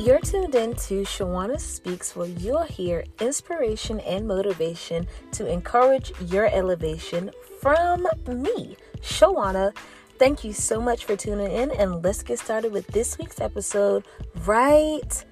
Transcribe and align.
You're 0.00 0.18
tuned 0.18 0.54
in 0.54 0.72
to 0.76 1.02
Shawana 1.02 1.60
Speaks, 1.60 2.16
where 2.16 2.26
you'll 2.26 2.62
hear 2.62 3.04
inspiration 3.20 4.00
and 4.00 4.26
motivation 4.26 5.06
to 5.32 5.46
encourage 5.46 6.10
your 6.22 6.46
elevation 6.46 7.30
from 7.60 8.08
me, 8.26 8.78
Shawana. 9.02 9.76
Thank 10.18 10.42
you 10.42 10.54
so 10.54 10.80
much 10.80 11.04
for 11.04 11.16
tuning 11.16 11.52
in, 11.52 11.70
and 11.72 12.02
let's 12.02 12.22
get 12.22 12.38
started 12.38 12.72
with 12.72 12.86
this 12.86 13.18
week's 13.18 13.42
episode 13.42 14.06
right 14.46 15.22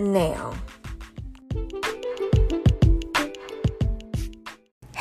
now. 0.00 0.52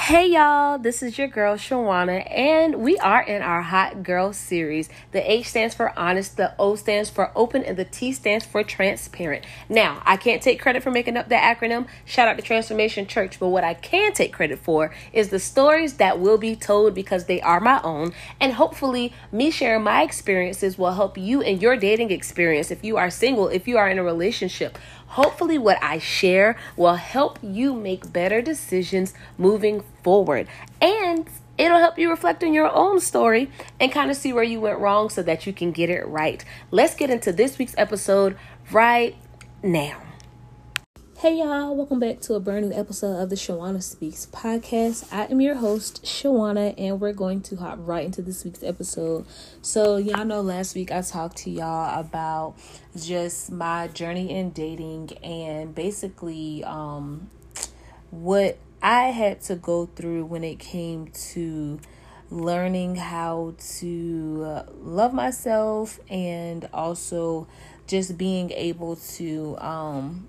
Hey 0.07 0.31
y'all, 0.31 0.77
this 0.77 1.03
is 1.03 1.17
your 1.17 1.27
girl 1.27 1.57
Shawana, 1.57 2.25
and 2.31 2.75
we 2.75 2.97
are 2.99 3.21
in 3.21 3.41
our 3.41 3.61
Hot 3.61 4.03
Girl 4.03 4.31
series. 4.31 4.87
The 5.11 5.29
H 5.29 5.49
stands 5.49 5.75
for 5.75 5.91
honest, 5.99 6.37
the 6.37 6.55
O 6.57 6.77
stands 6.77 7.09
for 7.09 7.29
open, 7.35 7.61
and 7.65 7.75
the 7.75 7.83
T 7.83 8.13
stands 8.13 8.45
for 8.45 8.63
transparent. 8.63 9.43
Now, 9.67 10.01
I 10.05 10.15
can't 10.15 10.41
take 10.41 10.61
credit 10.61 10.81
for 10.81 10.91
making 10.91 11.17
up 11.17 11.27
that 11.27 11.57
acronym. 11.57 11.87
Shout 12.05 12.29
out 12.29 12.37
to 12.37 12.41
Transformation 12.41 13.05
Church, 13.05 13.37
but 13.37 13.49
what 13.49 13.65
I 13.65 13.73
can 13.73 14.13
take 14.13 14.31
credit 14.31 14.59
for 14.59 14.95
is 15.11 15.27
the 15.27 15.39
stories 15.39 15.95
that 15.95 16.21
will 16.21 16.37
be 16.37 16.55
told 16.55 16.95
because 16.95 17.25
they 17.25 17.41
are 17.41 17.59
my 17.59 17.81
own, 17.83 18.13
and 18.39 18.53
hopefully, 18.53 19.11
me 19.33 19.51
sharing 19.51 19.83
my 19.83 20.03
experiences 20.03 20.77
will 20.77 20.93
help 20.93 21.17
you 21.17 21.41
in 21.41 21.59
your 21.59 21.75
dating 21.75 22.11
experience 22.11 22.71
if 22.71 22.81
you 22.81 22.95
are 22.95 23.09
single, 23.09 23.49
if 23.49 23.67
you 23.67 23.77
are 23.77 23.89
in 23.89 23.99
a 23.99 24.03
relationship. 24.03 24.77
Hopefully, 25.07 25.57
what 25.57 25.81
I 25.81 25.99
share 25.99 26.57
will 26.75 26.95
help 26.95 27.39
you 27.41 27.73
make 27.73 28.11
better 28.11 28.41
decisions 28.41 29.13
moving 29.37 29.83
forward. 30.03 30.47
And 30.81 31.27
it'll 31.57 31.79
help 31.79 31.97
you 31.97 32.09
reflect 32.09 32.43
on 32.43 32.53
your 32.53 32.73
own 32.73 32.99
story 32.99 33.49
and 33.79 33.91
kind 33.91 34.11
of 34.11 34.17
see 34.17 34.33
where 34.33 34.43
you 34.43 34.59
went 34.61 34.79
wrong 34.79 35.09
so 35.09 35.23
that 35.23 35.47
you 35.47 35.53
can 35.53 35.71
get 35.71 35.89
it 35.89 36.05
right. 36.07 36.43
Let's 36.71 36.95
get 36.95 37.09
into 37.09 37.31
this 37.31 37.57
week's 37.57 37.75
episode 37.77 38.37
right 38.71 39.15
now. 39.63 40.06
Hey 41.19 41.39
y'all, 41.39 41.75
welcome 41.75 41.99
back 41.99 42.19
to 42.21 42.35
a 42.35 42.39
brand 42.39 42.69
new 42.69 42.77
episode 42.77 43.19
of 43.19 43.31
the 43.31 43.35
Shawana 43.35 43.81
Speaks 43.81 44.27
podcast. 44.27 45.11
I 45.11 45.25
am 45.25 45.41
your 45.41 45.55
host, 45.55 46.03
Shawana, 46.03 46.75
and 46.77 47.01
we're 47.01 47.11
going 47.11 47.41
to 47.41 47.55
hop 47.55 47.79
right 47.81 48.05
into 48.05 48.21
this 48.21 48.45
week's 48.45 48.61
episode. 48.61 49.25
So, 49.63 49.97
y'all 49.97 50.25
know 50.25 50.41
last 50.41 50.75
week 50.75 50.91
I 50.91 51.01
talked 51.01 51.37
to 51.37 51.49
y'all 51.49 51.99
about 51.99 52.53
just 52.95 53.51
my 53.51 53.87
journey 53.87 54.29
in 54.29 54.51
dating 54.51 55.17
and 55.23 55.73
basically 55.73 56.63
um 56.63 57.31
what 58.11 58.59
I 58.83 59.05
had 59.05 59.41
to 59.45 59.55
go 59.55 59.87
through 59.87 60.25
when 60.25 60.43
it 60.43 60.59
came 60.59 61.07
to 61.31 61.79
learning 62.29 62.95
how 62.95 63.55
to 63.79 64.61
love 64.83 65.15
myself 65.15 65.99
and 66.11 66.69
also 66.71 67.47
just 67.87 68.19
being 68.19 68.51
able 68.51 68.97
to 68.97 69.57
um 69.57 70.27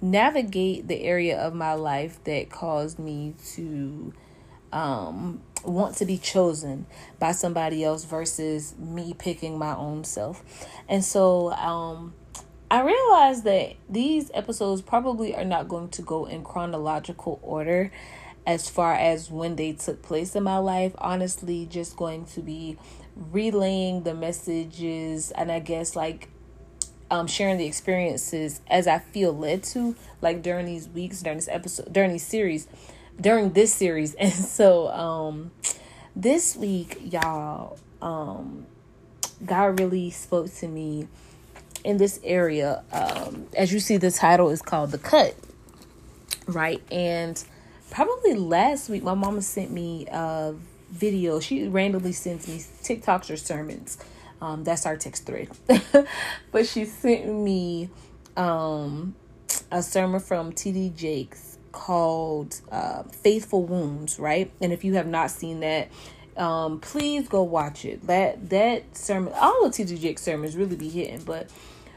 navigate 0.00 0.88
the 0.88 1.02
area 1.02 1.38
of 1.38 1.54
my 1.54 1.74
life 1.74 2.22
that 2.24 2.50
caused 2.50 2.98
me 2.98 3.34
to 3.54 4.12
um, 4.72 5.42
want 5.64 5.96
to 5.96 6.06
be 6.06 6.16
chosen 6.16 6.86
by 7.18 7.32
somebody 7.32 7.84
else 7.84 8.04
versus 8.04 8.74
me 8.78 9.14
picking 9.18 9.58
my 9.58 9.74
own 9.76 10.04
self. 10.04 10.42
And 10.88 11.04
so 11.04 11.52
um, 11.52 12.14
I 12.70 12.82
realized 12.82 13.44
that 13.44 13.74
these 13.88 14.30
episodes 14.32 14.80
probably 14.80 15.34
are 15.34 15.44
not 15.44 15.68
going 15.68 15.88
to 15.90 16.02
go 16.02 16.26
in 16.26 16.44
chronological 16.44 17.40
order 17.42 17.90
as 18.46 18.70
far 18.70 18.94
as 18.94 19.30
when 19.30 19.56
they 19.56 19.72
took 19.72 20.02
place 20.02 20.34
in 20.34 20.42
my 20.44 20.58
life. 20.58 20.94
Honestly, 20.98 21.66
just 21.66 21.96
going 21.96 22.24
to 22.26 22.40
be 22.40 22.78
relaying 23.16 24.04
the 24.04 24.14
messages 24.14 25.30
and 25.32 25.52
I 25.52 25.58
guess 25.58 25.94
like 25.94 26.28
um, 27.10 27.26
sharing 27.26 27.58
the 27.58 27.66
experiences 27.66 28.60
as 28.68 28.86
I 28.86 28.98
feel 28.98 29.36
led 29.36 29.62
to, 29.64 29.96
like 30.22 30.42
during 30.42 30.66
these 30.66 30.88
weeks, 30.88 31.22
during 31.22 31.38
this 31.38 31.48
episode, 31.48 31.92
during 31.92 32.12
these 32.12 32.26
series, 32.26 32.68
during 33.20 33.52
this 33.52 33.74
series. 33.74 34.14
And 34.18 34.32
so 34.32 34.88
um, 34.88 35.50
this 36.14 36.56
week, 36.56 36.98
y'all, 37.02 37.78
um, 38.00 38.66
God 39.44 39.80
really 39.80 40.10
spoke 40.10 40.52
to 40.54 40.68
me 40.68 41.08
in 41.82 41.96
this 41.96 42.20
area. 42.22 42.84
Um, 42.92 43.46
as 43.56 43.72
you 43.72 43.80
see, 43.80 43.96
the 43.96 44.10
title 44.10 44.50
is 44.50 44.62
called 44.62 44.92
The 44.92 44.98
Cut, 44.98 45.34
right? 46.46 46.82
And 46.92 47.42
probably 47.90 48.34
last 48.34 48.88
week, 48.88 49.02
my 49.02 49.14
mama 49.14 49.42
sent 49.42 49.70
me 49.70 50.06
a 50.10 50.54
video. 50.90 51.40
She 51.40 51.66
randomly 51.66 52.12
sends 52.12 52.46
me 52.46 52.58
TikToks 52.82 53.32
or 53.32 53.36
sermons 53.36 53.98
um, 54.40 54.64
that's 54.64 54.86
our 54.86 54.96
text 54.96 55.26
thread. 55.26 55.48
but 56.52 56.66
she 56.66 56.84
sent 56.84 57.26
me 57.26 57.90
um, 58.36 59.14
a 59.70 59.82
sermon 59.82 60.20
from 60.20 60.52
TD 60.52 60.96
Jakes 60.96 61.58
called 61.72 62.60
uh, 62.70 63.02
Faithful 63.04 63.64
Wounds, 63.64 64.18
right? 64.18 64.50
And 64.60 64.72
if 64.72 64.84
you 64.84 64.94
have 64.94 65.06
not 65.06 65.30
seen 65.30 65.60
that, 65.60 65.88
um, 66.36 66.80
please 66.80 67.28
go 67.28 67.42
watch 67.42 67.84
it. 67.84 68.06
That 68.06 68.50
that 68.50 68.96
sermon, 68.96 69.32
all 69.36 69.66
of 69.66 69.72
TD 69.72 70.00
Jakes 70.00 70.22
sermons 70.22 70.56
really 70.56 70.76
be 70.76 70.88
hitting, 70.88 71.22
but 71.22 71.50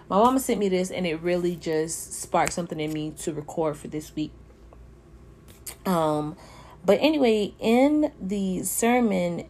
my 0.09 0.17
mama 0.17 0.39
sent 0.39 0.59
me 0.59 0.69
this 0.69 0.91
and 0.91 1.07
it 1.07 1.21
really 1.21 1.55
just 1.55 2.21
sparked 2.21 2.53
something 2.53 2.79
in 2.79 2.91
me 2.91 3.11
to 3.19 3.33
record 3.33 3.77
for 3.77 3.87
this 3.87 4.15
week. 4.15 4.31
Um, 5.85 6.35
but 6.85 6.99
anyway, 7.01 7.53
in 7.59 8.11
the 8.21 8.63
sermon, 8.63 9.45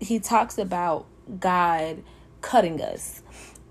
he 0.00 0.18
talks 0.18 0.58
about 0.58 1.06
God 1.38 2.02
cutting 2.44 2.80
us. 2.82 3.22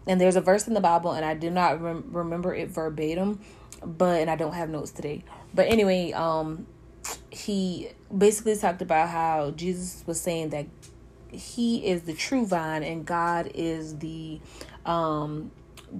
And 0.07 0.19
there's 0.19 0.35
a 0.35 0.41
verse 0.41 0.67
in 0.67 0.73
the 0.73 0.81
Bible, 0.81 1.11
and 1.11 1.23
I 1.23 1.33
do 1.35 1.49
not 1.49 1.81
rem- 1.81 2.09
remember 2.11 2.53
it 2.53 2.69
verbatim, 2.69 3.39
but 3.85 4.19
and 4.19 4.29
I 4.29 4.35
don't 4.35 4.53
have 4.53 4.69
notes 4.69 4.91
today. 4.91 5.23
But 5.53 5.67
anyway, 5.67 6.11
um, 6.11 6.65
he 7.29 7.89
basically 8.15 8.55
talked 8.57 8.81
about 8.81 9.09
how 9.09 9.51
Jesus 9.51 10.03
was 10.05 10.19
saying 10.19 10.49
that 10.49 10.65
he 11.31 11.85
is 11.85 12.03
the 12.03 12.13
true 12.13 12.45
vine 12.45 12.83
and 12.83 13.05
God 13.05 13.51
is 13.53 13.97
the 13.97 14.39
um 14.85 15.51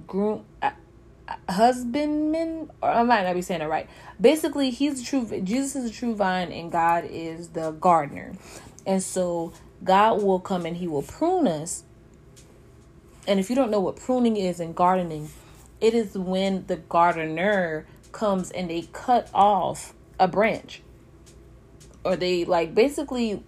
groom 0.06 0.44
uh, 0.62 0.70
husbandman 1.48 2.70
or 2.80 2.90
I 2.90 3.02
might 3.02 3.24
not 3.24 3.34
be 3.34 3.42
saying 3.42 3.62
it 3.62 3.66
right. 3.66 3.88
Basically, 4.20 4.70
he's 4.70 5.00
the 5.00 5.06
true 5.06 5.40
Jesus 5.42 5.76
is 5.76 5.90
the 5.90 5.96
true 5.96 6.14
vine 6.14 6.52
and 6.52 6.70
God 6.70 7.04
is 7.08 7.48
the 7.48 7.72
gardener. 7.72 8.32
And 8.86 9.02
so 9.02 9.52
God 9.82 10.22
will 10.22 10.40
come 10.40 10.66
and 10.66 10.76
he 10.76 10.86
will 10.86 11.02
prune 11.02 11.48
us 11.48 11.84
and 13.26 13.40
if 13.40 13.48
you 13.48 13.56
don't 13.56 13.70
know 13.70 13.80
what 13.80 13.96
pruning 13.96 14.36
is 14.36 14.60
in 14.60 14.72
gardening, 14.72 15.30
it 15.80 15.94
is 15.94 16.16
when 16.16 16.66
the 16.66 16.76
gardener 16.76 17.86
comes 18.12 18.50
and 18.50 18.70
they 18.70 18.82
cut 18.92 19.30
off 19.34 19.94
a 20.18 20.28
branch. 20.28 20.82
Or 22.04 22.16
they 22.16 22.44
like 22.44 22.74
basically 22.74 23.42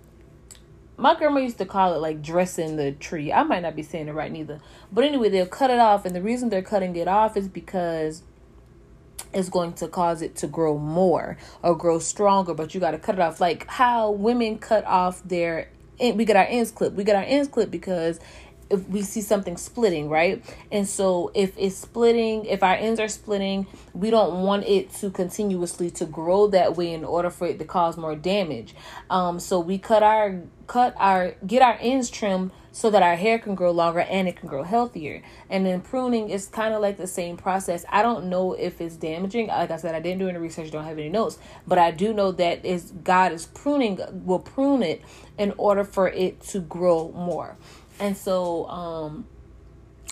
my 0.97 1.15
grandma 1.15 1.41
used 1.41 1.59
to 1.59 1.67
call 1.67 1.95
it 1.95 1.99
like 1.99 2.23
dressing 2.23 2.77
the 2.77 2.93
tree. 2.93 3.33
I 3.33 3.43
might 3.43 3.61
not 3.61 3.77
be 3.77 3.83
saying 3.83 4.09
it 4.09 4.13
right 4.13 4.33
neither. 4.33 4.61
But 4.91 5.05
anyway, 5.05 5.29
they'll 5.29 5.47
cut 5.47 5.71
it 5.71 5.79
off 5.79 6.07
and 6.07 6.15
the 6.15 6.23
reason 6.23 6.49
they're 6.49 6.63
cutting 6.63 6.97
it 6.97 7.09
off 7.09 7.37
is 7.37 7.49
because 7.49 8.23
it's 9.33 9.49
going 9.51 9.75
to 9.75 9.89
cause 9.89 10.23
it 10.23 10.37
to 10.37 10.47
grow 10.47 10.79
more 10.79 11.37
or 11.63 11.77
grow 11.77 11.99
stronger, 11.99 12.55
but 12.55 12.75
you 12.75 12.81
got 12.81 12.93
to 12.93 12.99
cut 12.99 13.17
it 13.17 13.21
off 13.21 13.41
like 13.41 13.67
how 13.67 14.11
women 14.11 14.59
cut 14.59 14.85
off 14.87 15.23
their 15.23 15.69
we 15.99 16.25
get 16.25 16.37
our 16.37 16.47
ends 16.49 16.71
clipped. 16.71 16.95
We 16.95 17.05
get 17.05 17.17
our 17.17 17.23
ends 17.23 17.49
clipped 17.49 17.71
because 17.71 18.21
if 18.69 18.89
we 18.89 19.03
see 19.03 19.21
something 19.21 19.57
splitting, 19.57 20.09
right? 20.09 20.45
And 20.73 20.89
so 20.89 21.31
if 21.35 21.53
it's 21.57 21.77
splitting, 21.77 22.47
if 22.47 22.63
our 22.63 22.75
ends 22.75 22.99
are 23.01 23.09
splitting, 23.09 23.67
we 23.95 24.11
don't 24.11 24.43
want 24.43 24.65
it 24.67 24.93
to 24.95 25.11
continuously 25.11 25.91
to 25.93 26.07
grow 26.07 26.47
that 26.49 26.77
way 26.77 26.93
in 26.93 27.05
order 27.05 27.31
for 27.31 27.47
it 27.47 27.59
to 27.59 27.65
cause 27.65 27.97
more 27.97 28.17
damage. 28.17 28.75
Um, 29.11 29.39
so 29.41 29.61
we 29.61 29.79
cut 29.79 30.03
our 30.03 30.43
cut 30.67 30.95
our 30.99 31.37
get 31.47 31.63
our 31.63 31.79
ends 31.81 32.11
trimmed 32.11 32.51
so 32.77 32.91
that 32.91 33.03
our 33.03 33.17
hair 33.17 33.39
can 33.39 33.55
grow 33.55 33.71
longer 33.71 34.01
and 34.01 34.29
it 34.29 34.37
can 34.37 34.51
grow 34.51 34.63
healthier. 34.63 35.23
And 35.49 35.65
then 35.65 35.81
pruning 35.81 36.29
is 36.29 36.47
kind 36.47 36.75
of 36.75 36.83
like 36.83 36.99
the 36.99 37.07
same 37.07 37.39
process. 37.39 37.87
I 37.89 38.03
don't 38.03 38.27
know 38.27 38.53
if 38.53 38.83
it's 38.83 38.97
damaging. 38.97 39.47
Like 39.47 39.71
I 39.71 39.79
said, 39.79 39.95
I 39.95 40.01
didn't 40.01 40.19
do 40.19 40.29
any 40.29 40.37
research, 40.39 40.71
don't 40.73 40.85
have 40.85 40.99
any 40.99 41.09
notes, 41.09 41.39
but 41.67 41.79
I 41.79 41.91
do 41.91 42.13
know 42.13 42.33
that 42.33 42.67
is 42.67 42.93
God 43.03 43.33
is 43.33 43.47
pruning 43.47 43.99
will 44.13 44.41
prune 44.41 44.83
it 44.83 45.01
in 45.39 45.55
order 45.57 45.85
for 45.85 46.09
it 46.09 46.41
to 46.49 46.61
grow 46.61 47.13
more. 47.13 47.57
And 47.99 48.17
so 48.17 48.67
um 48.69 49.27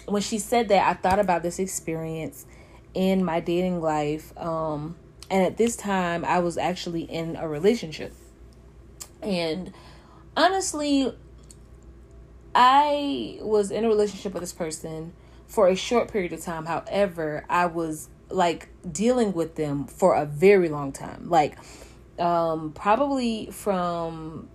when 0.06 0.22
she 0.22 0.38
said 0.38 0.68
that, 0.68 0.86
I 0.88 0.94
thought 0.94 1.18
about 1.18 1.42
this 1.42 1.58
experience 1.58 2.46
in 2.92 3.24
my 3.24 3.40
dating 3.40 3.80
life. 3.80 4.36
Um 4.36 4.96
and 5.30 5.42
at 5.44 5.56
this 5.56 5.76
time 5.76 6.24
I 6.24 6.38
was 6.40 6.58
actually 6.58 7.02
in 7.02 7.36
a 7.36 7.48
relationship. 7.48 8.12
And 9.22 9.72
honestly, 10.36 11.14
I 12.54 13.38
was 13.40 13.70
in 13.70 13.84
a 13.84 13.88
relationship 13.88 14.32
with 14.34 14.42
this 14.42 14.52
person 14.52 15.12
for 15.46 15.68
a 15.68 15.74
short 15.74 16.12
period 16.12 16.32
of 16.32 16.40
time. 16.40 16.66
However, 16.66 17.44
I 17.48 17.66
was 17.66 18.08
like 18.30 18.68
dealing 18.90 19.32
with 19.32 19.54
them 19.54 19.86
for 19.86 20.14
a 20.14 20.26
very 20.26 20.68
long 20.68 20.92
time. 20.92 21.28
Like 21.28 21.58
um 22.18 22.72
probably 22.72 23.46
from 23.50 24.48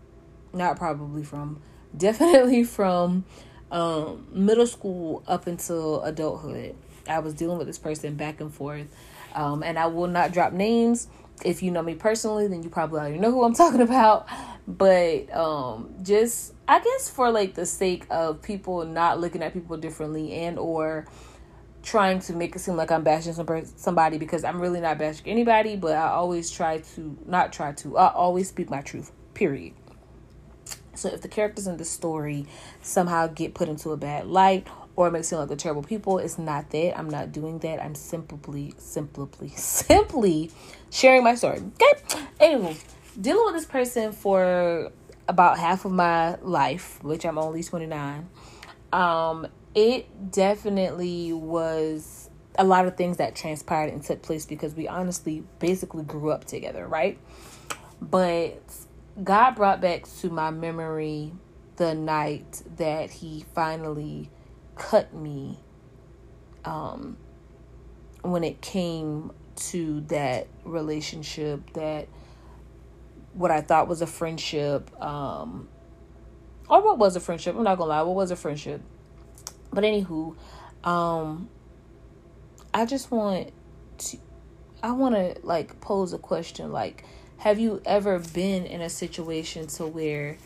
not 0.54 0.78
probably 0.78 1.24
from 1.24 1.62
definitely 1.96 2.64
from 2.64 3.26
um, 3.72 4.28
middle 4.32 4.68
school 4.68 5.24
up 5.28 5.48
until 5.48 6.02
adulthood. 6.04 6.76
I 7.08 7.20
was 7.20 7.34
dealing 7.34 7.58
with 7.58 7.68
this 7.68 7.78
person 7.78 8.16
back 8.16 8.40
and 8.40 8.54
forth. 8.54 8.88
Um, 9.34 9.64
and 9.64 9.78
I 9.78 9.88
will 9.88 10.08
not 10.08 10.32
drop 10.32 10.54
names. 10.54 11.08
If 11.46 11.64
you 11.64 11.72
know 11.72 11.82
me 11.82 11.96
personally, 11.96 12.48
then 12.48 12.64
you 12.64 12.70
probably 12.70 13.00
already 13.00 13.20
know 13.20 13.32
who 13.32 13.44
I'm 13.44 13.54
talking 13.56 13.82
about. 13.82 14.28
But 14.68 15.34
um, 15.36 15.94
just 16.02 16.54
I 16.68 16.80
guess 16.80 17.10
for 17.10 17.32
like 17.32 17.56
the 17.56 17.66
sake 17.66 18.06
of 18.10 18.42
people 18.42 18.86
not 18.86 19.20
looking 19.20 19.42
at 19.42 19.54
people 19.54 19.78
differently 19.78 20.34
and 20.34 20.60
or 20.60 21.08
trying 21.82 22.20
to 22.20 22.34
make 22.34 22.56
it 22.56 22.60
seem 22.60 22.76
like 22.76 22.92
I'm 22.92 23.04
bashing 23.04 23.34
some 23.34 23.48
somebody 23.78 24.18
because 24.18 24.44
I'm 24.44 24.60
really 24.60 24.82
not 24.82 24.98
bashing 24.98 25.28
anybody, 25.28 25.76
but 25.76 25.96
I 25.96 26.10
always 26.10 26.52
try 26.52 26.80
to 26.96 27.18
not 27.26 27.54
try 27.54 27.72
to. 27.74 27.98
I 27.98 28.12
always 28.12 28.50
speak 28.50 28.70
my 28.70 28.82
truth. 28.82 29.12
Period. 29.34 29.74
So 31.00 31.10
if 31.10 31.22
the 31.22 31.28
characters 31.28 31.66
in 31.66 31.78
the 31.78 31.86
story 31.86 32.46
somehow 32.82 33.28
get 33.28 33.54
put 33.54 33.70
into 33.70 33.92
a 33.92 33.98
bad 33.98 34.28
light 34.28 34.68
or 34.96 35.10
make 35.10 35.24
seem 35.24 35.40
like 35.40 35.48
they're 35.48 35.58
terrible 35.58 35.84
people, 35.84 36.20
it's 36.20 36.38
not 36.38 36.70
that. 36.72 37.00
I'm 37.00 37.10
not 37.10 37.32
doing 37.32 37.60
that. 37.60 37.82
I'm 37.82 37.96
simply, 37.96 38.74
simply, 38.78 39.50
simply 39.56 40.52
sharing 40.92 41.24
my 41.24 41.36
story. 41.36 41.62
Okay. 41.82 42.26
Anyway, 42.40 42.76
dealing 43.20 43.46
with 43.46 43.56
this 43.56 43.66
person 43.66 44.12
for 44.12 44.92
about 45.28 45.58
half 45.58 45.86
of 45.86 45.92
my 45.92 46.36
life, 46.42 47.02
which 47.04 47.26
I'm 47.26 47.38
only 47.38 47.64
29. 47.64 48.28
Um, 48.92 49.48
it 49.76 50.32
definitely 50.32 51.32
was 51.32 52.30
a 52.58 52.64
lot 52.64 52.88
of 52.88 52.98
things 52.98 53.18
that 53.18 53.36
transpired 53.36 53.94
and 53.94 54.04
took 54.04 54.22
place 54.22 54.46
because 54.46 54.74
we 54.76 54.88
honestly 54.88 55.44
basically 55.60 56.04
grew 56.04 56.32
up 56.32 56.46
together, 56.46 56.86
right? 56.86 57.18
But 58.02 58.62
God 59.24 59.56
brought 59.56 59.82
back 59.82 60.08
to 60.22 60.30
my 60.30 60.52
memory 60.52 61.34
the 61.76 61.94
night 61.94 62.62
that 62.78 63.10
He 63.10 63.46
finally 63.54 64.30
cut 64.76 65.14
me 65.14 65.60
um, 66.64 67.18
when 68.22 68.44
it 68.44 68.62
came 68.62 69.32
to 69.56 70.02
that 70.02 70.48
relationship 70.64 71.74
that 71.74 72.08
what 73.34 73.52
I 73.52 73.62
thought 73.62 73.88
was 73.88 74.02
a 74.02 74.08
friendship 74.08 74.90
um, 75.02 75.68
or 76.70 76.82
what 76.82 76.98
was 76.98 77.16
a 77.16 77.20
friendship 77.20 77.56
I'm 77.56 77.64
not 77.64 77.78
gonna 77.78 77.90
lie 77.90 78.02
what 78.04 78.16
was 78.16 78.32
a 78.32 78.36
friendship? 78.36 78.82
But 79.72 79.84
anywho 79.84 80.36
um, 80.84 81.50
I 82.74 82.86
just 82.86 83.12
want 83.12 83.52
to 83.98 84.18
I 84.82 84.92
want 84.92 85.16
to 85.16 85.36
like 85.44 85.82
pose 85.82 86.14
a 86.14 86.18
question 86.18 86.72
like 86.72 87.04
have 87.40 87.60
you 87.60 87.82
ever 87.86 88.20
been 88.20 88.66
in 88.66 88.82
a 88.82 88.90
situation 88.90 89.68
to 89.68 89.86
where 89.86 90.38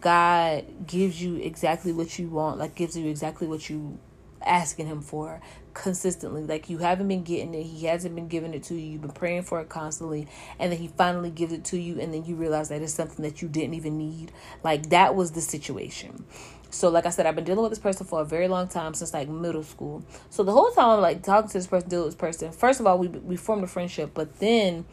God 0.00 0.86
gives 0.86 1.22
you 1.22 1.36
exactly 1.36 1.92
what 1.92 2.18
you 2.18 2.28
want, 2.28 2.58
like 2.58 2.74
gives 2.74 2.96
you 2.96 3.08
exactly 3.08 3.46
what 3.46 3.68
you 3.68 3.98
asking 4.44 4.86
him 4.86 5.00
for 5.00 5.40
consistently. 5.72 6.44
Like 6.44 6.68
you 6.68 6.78
haven't 6.78 7.08
been 7.08 7.22
getting 7.22 7.54
it, 7.54 7.64
he 7.64 7.86
hasn't 7.86 8.14
been 8.14 8.28
giving 8.28 8.54
it 8.54 8.62
to 8.64 8.74
you. 8.74 8.92
You've 8.92 9.02
been 9.02 9.10
praying 9.10 9.42
for 9.42 9.60
it 9.60 9.68
constantly, 9.68 10.28
and 10.58 10.70
then 10.70 10.78
he 10.78 10.88
finally 10.88 11.30
gives 11.30 11.52
it 11.52 11.64
to 11.66 11.78
you, 11.78 12.00
and 12.00 12.12
then 12.12 12.24
you 12.24 12.34
realize 12.36 12.68
that 12.68 12.82
it's 12.82 12.94
something 12.94 13.22
that 13.24 13.42
you 13.42 13.48
didn't 13.48 13.74
even 13.74 13.98
need. 13.98 14.32
Like 14.62 14.90
that 14.90 15.14
was 15.14 15.32
the 15.32 15.40
situation. 15.40 16.24
So, 16.70 16.88
like 16.88 17.06
I 17.06 17.10
said, 17.10 17.24
I've 17.24 17.36
been 17.36 17.44
dealing 17.44 17.62
with 17.62 17.70
this 17.70 17.78
person 17.78 18.04
for 18.04 18.20
a 18.20 18.24
very 18.24 18.48
long 18.48 18.68
time 18.68 18.94
since 18.94 19.14
like 19.14 19.28
middle 19.28 19.62
school. 19.62 20.04
So 20.30 20.42
the 20.42 20.52
whole 20.52 20.70
time 20.72 20.90
I'm 20.90 21.00
like 21.00 21.22
talking 21.22 21.48
to 21.48 21.58
this 21.58 21.68
person, 21.68 21.88
dealing 21.88 22.06
with 22.06 22.14
this 22.14 22.20
person. 22.20 22.52
First 22.52 22.80
of 22.80 22.86
all, 22.86 22.98
we 22.98 23.08
we 23.08 23.36
formed 23.36 23.64
a 23.64 23.68
friendship, 23.68 24.10
but 24.12 24.40
then 24.40 24.84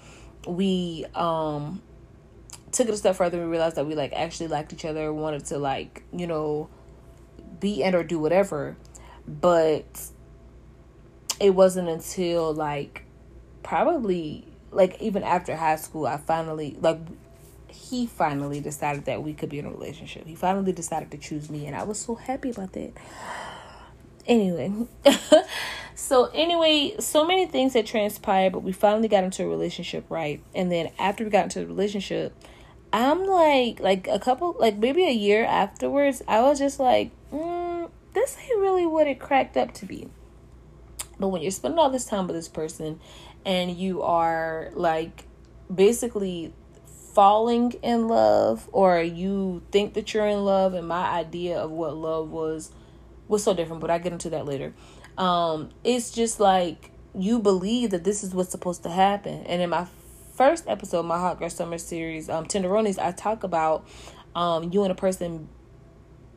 we 0.48 1.06
um 1.16 1.82
took 2.72 2.88
it 2.88 2.94
a 2.94 2.98
step 2.98 3.16
further 3.16 3.42
and 3.42 3.52
realized 3.52 3.76
that 3.76 3.86
we 3.86 3.96
like 3.96 4.14
actually 4.14 4.48
liked 4.48 4.74
each 4.74 4.86
other 4.86 5.12
wanted 5.14 5.46
to 5.46 5.58
like 5.58 6.04
you 6.14 6.26
know 6.28 6.70
be 7.60 7.84
and 7.84 7.96
or 7.96 8.04
do 8.04 8.20
whatever. 8.20 8.76
But 9.28 10.10
it 11.40 11.52
wasn't 11.52 11.90
until 11.90 12.54
like 12.54 13.04
probably 13.64 14.46
like 14.72 15.02
even 15.02 15.24
after 15.24 15.56
high 15.56 15.76
school 15.76 16.06
i 16.06 16.16
finally 16.18 16.78
like 16.80 17.00
he 17.68 18.06
finally 18.06 18.62
decided 18.62 19.06
that 19.06 19.22
we 19.22 19.34
could 19.34 19.50
be 19.50 19.60
in 19.60 19.66
a 19.66 19.70
relationship. 19.70 20.26
He 20.26 20.36
finally 20.36 20.72
decided 20.72 21.12
to 21.12 21.18
choose 21.18 21.50
me 21.50 21.66
and 21.68 21.76
i 21.76 21.84
was 21.84 22.00
so 22.00 22.16
happy 22.16 22.52
about 22.52 22.74
that. 22.74 22.92
Anyway 24.28 24.72
so 26.02 26.26
anyway 26.34 26.96
so 27.00 27.24
many 27.24 27.46
things 27.46 27.74
had 27.76 27.86
transpired 27.86 28.52
but 28.52 28.64
we 28.64 28.72
finally 28.72 29.08
got 29.08 29.24
into 29.24 29.44
a 29.44 29.48
relationship 29.48 30.04
right 30.10 30.42
and 30.56 30.72
then 30.72 30.90
after 30.98 31.24
we 31.24 31.30
got 31.30 31.44
into 31.44 31.60
the 31.60 31.66
relationship 31.68 32.34
i'm 32.92 33.24
like 33.26 33.80
like 33.80 34.08
a 34.08 34.18
couple 34.18 34.56
like 34.60 34.78
maybe 34.78 35.06
a 35.06 35.12
year 35.12 35.46
afterwards 35.46 36.24
i 36.28 36.42
was 36.42 36.58
just 36.58 36.80
like 36.80 37.12
mm, 37.32 37.88
this 38.14 38.36
ain't 38.40 38.60
really 38.60 38.86
what 38.86 39.06
it 39.06 39.20
cracked 39.20 39.56
up 39.56 39.74
to 39.76 39.86
be 39.86 40.10
but 41.20 41.28
when 41.28 41.40
you're 41.40 41.52
spending 41.52 41.78
all 41.78 41.92
this 41.92 42.06
time 42.06 42.26
with 42.26 42.36
this 42.36 42.50
person 42.50 43.00
and 43.46 43.78
you 43.78 44.02
are 44.02 44.72
like 44.74 45.26
basically 45.74 46.52
falling 47.14 47.74
in 47.84 48.08
love 48.08 48.68
or 48.72 49.00
you 49.00 49.62
think 49.72 49.94
that 49.94 50.16
you're 50.16 50.28
in 50.28 50.44
love 50.44 50.74
and 50.74 50.88
my 50.88 51.08
idea 51.10 51.60
of 51.60 51.70
what 51.70 51.96
love 51.96 52.30
was 52.30 52.72
was 53.32 53.44
so 53.44 53.54
different, 53.54 53.82
but 53.82 53.90
I 53.90 53.98
get 53.98 54.12
into 54.12 54.30
that 54.32 54.46
later. 54.46 54.74
Um, 55.18 55.70
it's 55.84 56.12
just 56.12 56.40
like 56.40 56.92
you 57.14 57.40
believe 57.40 57.92
that 57.92 58.04
this 58.04 58.24
is 58.24 58.34
what's 58.34 58.52
supposed 58.52 58.84
to 58.84 58.90
happen. 58.90 59.44
And 59.46 59.62
in 59.62 59.70
my 59.70 59.88
first 60.36 60.68
episode, 60.68 61.04
my 61.04 61.20
Hot 61.20 61.40
Girl 61.40 61.50
Summer 61.50 61.78
series, 61.78 62.30
um, 62.30 62.46
Tenderonis, 62.46 62.98
I 62.98 63.12
talk 63.12 63.44
about 63.44 63.88
um, 64.36 64.72
you 64.72 64.84
and 64.84 64.92
a 64.92 64.96
person 64.96 65.50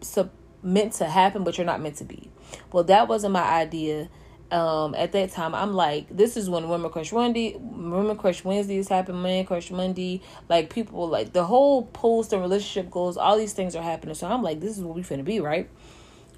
sub- 0.00 0.32
meant 0.62 0.94
to 0.94 1.06
happen, 1.06 1.44
but 1.44 1.56
you're 1.56 1.66
not 1.66 1.80
meant 1.80 1.96
to 1.96 2.04
be. 2.04 2.30
Well, 2.72 2.84
that 2.84 3.08
wasn't 3.08 3.32
my 3.32 3.42
idea. 3.42 4.08
Um, 4.50 4.94
at 4.94 5.12
that 5.12 5.32
time, 5.32 5.54
I'm 5.54 5.72
like, 5.72 6.14
this 6.14 6.36
is 6.36 6.50
when 6.50 6.68
Women 6.68 6.90
Crush 6.90 7.12
Wednesday, 7.12 7.56
Women 7.58 8.16
Crush 8.16 8.44
Wednesdays 8.44 8.88
happen, 8.88 9.20
Man 9.22 9.46
Crush 9.46 9.70
Monday. 9.70 10.22
Like 10.48 10.70
people, 10.70 11.08
like 11.08 11.32
the 11.32 11.44
whole 11.44 11.86
post 11.86 12.32
and 12.32 12.42
relationship 12.42 12.90
goals, 12.90 13.16
all 13.16 13.38
these 13.38 13.52
things 13.52 13.74
are 13.74 13.82
happening. 13.82 14.14
So 14.14 14.28
I'm 14.28 14.42
like, 14.42 14.60
this 14.60 14.76
is 14.76 14.84
what 14.84 14.94
we 14.94 15.02
finna 15.02 15.24
be, 15.24 15.40
right? 15.40 15.68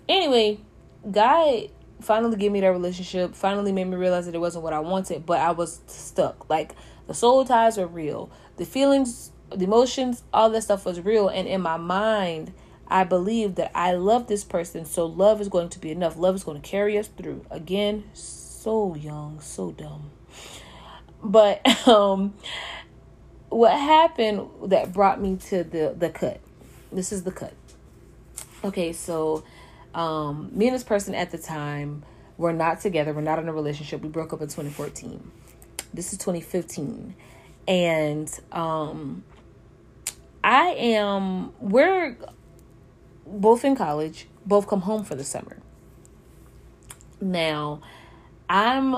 Anyway, 0.09 0.61
guy 1.11 1.69
finally 2.01 2.37
gave 2.37 2.53
me 2.53 2.61
that 2.61 2.69
relationship, 2.69 3.35
finally 3.35 3.73
made 3.73 3.87
me 3.87 3.97
realize 3.97 4.27
that 4.27 4.35
it 4.35 4.41
wasn't 4.41 4.65
what 4.65 4.73
I 4.73 4.81
wanted, 4.81 5.27
but 5.27 5.41
I 5.41 5.53
was 5.53 5.81
stuck. 5.87 6.49
Like 6.49 6.75
the 7.07 7.15
soul 7.15 7.45
ties 7.45 7.79
are 7.79 7.87
real. 7.87 8.31
The 8.57 8.65
feelings, 8.65 9.33
the 9.51 9.65
emotions, 9.65 10.23
all 10.33 10.51
that 10.51 10.63
stuff 10.63 10.85
was 10.85 11.01
real. 11.01 11.29
And 11.29 11.49
in 11.49 11.61
my 11.61 11.77
mind, 11.77 12.53
I 12.89 13.05
believe 13.05 13.57
that 13.57 13.73
I 13.75 13.93
love 13.93 14.27
this 14.27 14.45
person, 14.45 14.85
so 14.85 15.07
love 15.07 15.41
is 15.41 15.49
going 15.49 15.71
to 15.71 15.79
be 15.79 15.91
enough. 15.91 16.17
Love 16.17 16.37
is 16.37 16.45
going 16.45 16.61
to 16.61 16.69
carry 16.69 16.97
us 16.99 17.09
through. 17.09 17.45
Again, 17.51 18.05
so 18.13 18.95
young, 18.95 19.41
so 19.41 19.73
dumb. 19.73 20.11
But 21.23 21.67
um 21.89 22.35
what 23.49 23.73
happened 23.73 24.49
that 24.65 24.93
brought 24.93 25.21
me 25.21 25.37
to 25.37 25.65
the 25.65 25.95
the 25.97 26.11
cut. 26.11 26.41
This 26.93 27.13
is 27.13 27.25
the 27.25 27.33
cut. 27.33 27.55
Okay, 28.65 28.93
so 28.93 29.45
um, 29.97 30.51
me 30.53 30.67
and 30.69 30.75
this 30.75 30.85
person 30.85 31.15
at 31.15 31.31
the 31.31 31.39
time 31.39 32.05
were 32.37 32.53
not 32.53 32.81
together. 32.81 33.15
We're 33.15 33.23
not 33.23 33.39
in 33.39 33.49
a 33.49 33.53
relationship. 33.53 34.03
We 34.03 34.11
broke 34.11 34.33
up 34.35 34.43
in 34.43 34.49
2014. 34.49 35.33
This 35.95 36.13
is 36.13 36.19
2015. 36.19 37.17
And 37.67 38.41
um, 38.53 39.25
I 40.45 40.67
am, 40.67 41.53
we're 41.59 42.19
both 43.27 43.65
in 43.65 43.75
college, 43.75 44.29
both 44.45 44.69
come 44.69 44.83
home 44.83 45.03
for 45.03 45.15
the 45.15 45.25
summer. 45.25 45.57
Now, 47.19 47.81
I'm, 48.51 48.97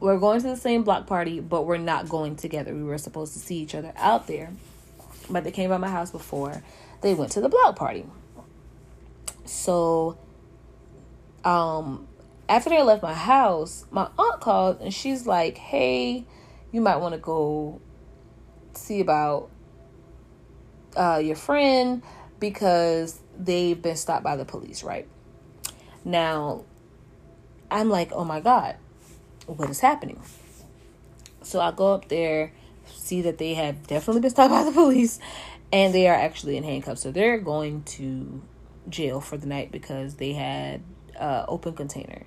we're 0.00 0.18
going 0.18 0.40
to 0.40 0.48
the 0.48 0.56
same 0.56 0.82
block 0.82 1.06
party, 1.06 1.38
but 1.38 1.66
we're 1.66 1.78
not 1.78 2.08
going 2.08 2.34
together. 2.34 2.74
We 2.74 2.82
were 2.82 2.98
supposed 2.98 3.32
to 3.34 3.38
see 3.38 3.58
each 3.58 3.76
other 3.76 3.92
out 3.96 4.26
there, 4.26 4.50
but 5.30 5.44
they 5.44 5.52
came 5.52 5.70
by 5.70 5.78
my 5.78 5.88
house 5.88 6.10
before 6.10 6.64
they 7.00 7.14
went 7.14 7.30
to 7.32 7.40
the 7.40 7.48
block 7.48 7.76
party. 7.76 8.04
So, 9.46 10.18
um, 11.44 12.08
after 12.48 12.70
they 12.70 12.82
left 12.82 13.02
my 13.02 13.14
house, 13.14 13.86
my 13.90 14.08
aunt 14.18 14.40
called 14.40 14.80
and 14.80 14.92
she's 14.92 15.26
like, 15.26 15.58
"Hey, 15.58 16.26
you 16.72 16.80
might 16.80 16.96
want 16.96 17.14
to 17.14 17.20
go 17.20 17.80
see 18.74 19.00
about 19.00 19.50
uh, 20.96 21.20
your 21.22 21.36
friend 21.36 22.02
because 22.38 23.20
they've 23.38 23.80
been 23.80 23.96
stopped 23.96 24.24
by 24.24 24.36
the 24.36 24.44
police." 24.44 24.82
Right 24.82 25.08
now, 26.04 26.64
I'm 27.70 27.88
like, 27.88 28.12
"Oh 28.12 28.24
my 28.24 28.40
god, 28.40 28.76
what 29.46 29.70
is 29.70 29.80
happening?" 29.80 30.20
So 31.42 31.60
I 31.60 31.70
go 31.70 31.92
up 31.92 32.08
there, 32.08 32.52
see 32.86 33.22
that 33.22 33.38
they 33.38 33.54
have 33.54 33.86
definitely 33.86 34.20
been 34.22 34.30
stopped 34.30 34.50
by 34.50 34.64
the 34.64 34.72
police, 34.82 35.20
and 35.72 35.94
they 35.94 36.08
are 36.08 36.14
actually 36.14 36.56
in 36.56 36.64
handcuffs. 36.64 37.02
So 37.02 37.12
they're 37.12 37.38
going 37.38 37.82
to 37.84 38.42
jail 38.88 39.20
for 39.20 39.36
the 39.36 39.46
night 39.46 39.72
because 39.72 40.16
they 40.16 40.32
had 40.32 40.82
uh, 41.18 41.44
open 41.48 41.74
container, 41.74 42.24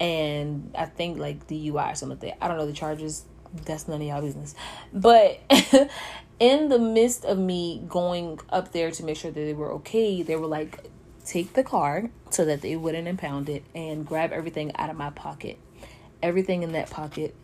and 0.00 0.72
I 0.76 0.86
think 0.86 1.18
like 1.18 1.46
the 1.46 1.70
DUI 1.70 1.92
or 1.92 1.94
something. 1.94 2.32
I 2.40 2.48
don't 2.48 2.56
know 2.56 2.66
the 2.66 2.72
charges. 2.72 3.24
That's 3.64 3.88
none 3.88 4.00
of 4.00 4.06
y'all 4.06 4.20
business. 4.20 4.54
But 4.92 5.40
in 6.38 6.68
the 6.68 6.78
midst 6.78 7.24
of 7.24 7.38
me 7.38 7.82
going 7.88 8.38
up 8.50 8.72
there 8.72 8.90
to 8.90 9.04
make 9.04 9.16
sure 9.16 9.30
that 9.30 9.40
they 9.40 9.54
were 9.54 9.72
okay, 9.74 10.22
they 10.22 10.36
were 10.36 10.46
like 10.46 10.90
take 11.24 11.52
the 11.52 11.64
car 11.64 12.10
so 12.30 12.44
that 12.44 12.62
they 12.62 12.74
wouldn't 12.74 13.06
impound 13.06 13.48
it 13.48 13.62
and 13.74 14.06
grab 14.06 14.32
everything 14.32 14.74
out 14.76 14.90
of 14.90 14.96
my 14.96 15.10
pocket. 15.10 15.58
Everything 16.22 16.62
in 16.62 16.72
that 16.72 16.90
pocket 16.90 17.34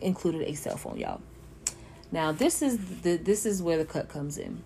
included 0.00 0.42
a 0.42 0.54
cell 0.54 0.76
phone, 0.76 0.96
y'all. 0.96 1.20
Now 2.12 2.32
this 2.32 2.62
is 2.62 2.78
the 3.02 3.16
this 3.16 3.46
is 3.46 3.62
where 3.62 3.78
the 3.78 3.84
cut 3.84 4.08
comes 4.08 4.38
in. 4.38 4.62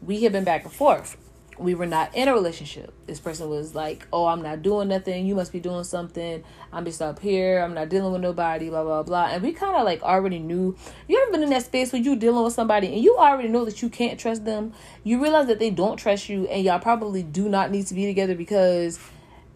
We 0.00 0.22
have 0.22 0.32
been 0.32 0.44
back 0.44 0.64
and 0.64 0.72
forth. 0.72 1.16
We 1.58 1.74
were 1.74 1.86
not 1.86 2.14
in 2.14 2.28
a 2.28 2.32
relationship. 2.32 2.92
This 3.06 3.18
person 3.18 3.48
was 3.48 3.74
like, 3.74 4.06
"Oh, 4.12 4.26
I'm 4.26 4.42
not 4.42 4.62
doing 4.62 4.88
nothing. 4.88 5.26
You 5.26 5.34
must 5.34 5.50
be 5.52 5.58
doing 5.58 5.82
something. 5.82 6.44
I'm 6.72 6.84
just 6.84 7.02
up 7.02 7.18
here. 7.18 7.60
I'm 7.60 7.74
not 7.74 7.88
dealing 7.88 8.12
with 8.12 8.20
nobody." 8.20 8.68
Blah 8.68 8.84
blah 8.84 9.02
blah. 9.02 9.26
And 9.26 9.42
we 9.42 9.52
kind 9.52 9.76
of 9.76 9.84
like 9.84 10.02
already 10.02 10.38
knew. 10.38 10.76
You 11.08 11.20
ever 11.20 11.32
been 11.32 11.42
in 11.42 11.50
that 11.50 11.64
space 11.64 11.92
where 11.92 12.00
you 12.00 12.14
dealing 12.16 12.44
with 12.44 12.54
somebody 12.54 12.86
and 12.86 13.02
you 13.02 13.16
already 13.16 13.48
know 13.48 13.64
that 13.64 13.82
you 13.82 13.88
can't 13.88 14.20
trust 14.20 14.44
them? 14.44 14.72
You 15.02 15.20
realize 15.20 15.48
that 15.48 15.58
they 15.58 15.70
don't 15.70 15.96
trust 15.96 16.28
you, 16.28 16.46
and 16.46 16.64
y'all 16.64 16.78
probably 16.78 17.22
do 17.24 17.48
not 17.48 17.70
need 17.70 17.86
to 17.88 17.94
be 17.94 18.06
together 18.06 18.36
because 18.36 19.00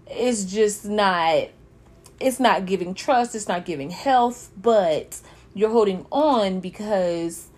it's 0.08 0.44
just 0.44 0.84
not. 0.84 1.48
It's 2.18 2.40
not 2.40 2.66
giving 2.66 2.94
trust. 2.94 3.34
It's 3.34 3.48
not 3.48 3.64
giving 3.64 3.90
health, 3.90 4.50
but 4.60 5.20
you're 5.54 5.70
holding 5.70 6.06
on 6.10 6.60
because 6.60 7.48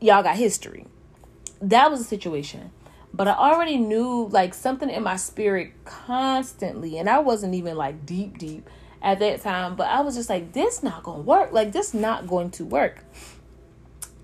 y'all 0.00 0.22
got 0.22 0.36
history. 0.36 0.86
That 1.60 1.90
was 1.90 2.00
a 2.00 2.04
situation. 2.04 2.70
But 3.16 3.28
I 3.28 3.32
already 3.32 3.78
knew 3.78 4.28
like 4.30 4.52
something 4.52 4.90
in 4.90 5.02
my 5.02 5.16
spirit 5.16 5.72
constantly, 5.86 6.98
and 6.98 7.08
I 7.08 7.20
wasn't 7.20 7.54
even 7.54 7.74
like 7.76 8.04
deep, 8.04 8.36
deep 8.36 8.68
at 9.00 9.20
that 9.20 9.40
time, 9.40 9.74
but 9.74 9.86
I 9.86 10.02
was 10.02 10.16
just 10.16 10.28
like, 10.28 10.52
this 10.52 10.82
not 10.82 11.02
gonna 11.02 11.22
work. 11.22 11.50
Like 11.50 11.72
this 11.72 11.94
not 11.94 12.26
going 12.26 12.50
to 12.52 12.64
work. 12.64 13.04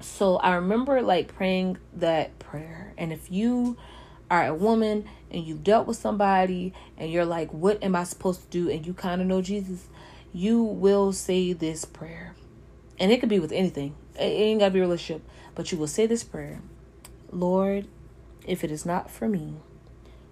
So 0.01 0.37
I 0.37 0.57
remember 0.57 1.01
like 1.01 1.35
praying 1.35 1.79
that 1.95 2.39
prayer. 2.39 2.93
And 2.99 3.13
if 3.15 3.31
you 3.31 3.79
are 4.31 4.47
a 4.47 4.55
woman 4.55 5.09
and 5.31 5.43
you've 5.43 5.65
dealt 5.65 5.87
with 5.87 5.97
somebody 5.97 6.75
and 6.99 7.11
you're 7.11 7.25
like, 7.25 7.51
what 7.53 7.83
am 7.83 7.97
I 7.97 8.05
supposed 8.05 8.43
to 8.43 8.49
do? 8.49 8.69
And 8.69 8.87
you 8.87 8.93
kind 8.93 9.23
of 9.23 9.27
know 9.27 9.41
Jesus, 9.41 9.87
you 10.35 10.63
will 10.63 11.13
say 11.13 11.55
this 11.55 11.85
prayer 11.87 12.35
and 12.99 13.11
it 13.11 13.21
could 13.21 13.29
be 13.29 13.39
with 13.39 13.53
anything. 13.53 13.95
It 14.17 14.25
ain't 14.25 14.61
gotta 14.61 14.73
be 14.73 14.81
a 14.81 14.83
relationship. 14.83 15.23
But 15.55 15.73
you 15.73 15.79
will 15.79 15.87
say 15.87 16.07
this 16.07 16.25
prayer 16.25 16.61
Lord, 17.31 17.87
if 18.47 18.65
it 18.65 18.71
is 18.71 18.85
not 18.85 19.11
for 19.11 19.29
me, 19.29 19.55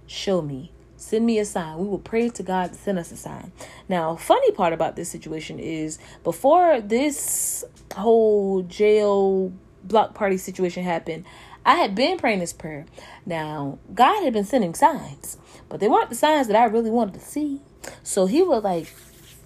show 0.06 0.42
me. 0.42 0.72
Send 0.96 1.24
me 1.24 1.38
a 1.38 1.46
sign. 1.46 1.78
We 1.78 1.88
will 1.88 1.98
pray 1.98 2.28
to 2.28 2.42
God 2.42 2.72
to 2.72 2.78
send 2.78 2.98
us 2.98 3.10
a 3.10 3.16
sign. 3.16 3.52
Now, 3.88 4.16
funny 4.16 4.52
part 4.52 4.74
about 4.74 4.96
this 4.96 5.08
situation 5.08 5.58
is 5.58 5.98
before 6.22 6.80
this 6.80 7.64
whole 7.94 8.62
jail 8.62 9.52
block 9.82 10.14
party 10.14 10.36
situation 10.36 10.84
happened, 10.84 11.24
I 11.64 11.76
had 11.76 11.94
been 11.94 12.18
praying 12.18 12.40
this 12.40 12.52
prayer. 12.52 12.84
Now, 13.24 13.78
God 13.94 14.22
had 14.24 14.32
been 14.34 14.44
sending 14.44 14.74
signs, 14.74 15.38
but 15.68 15.80
they 15.80 15.88
weren't 15.88 16.10
the 16.10 16.16
signs 16.16 16.48
that 16.48 16.56
I 16.56 16.64
really 16.64 16.90
wanted 16.90 17.14
to 17.14 17.20
see. 17.20 17.60
So 18.02 18.26
he 18.26 18.42
was 18.42 18.62
like 18.62 18.92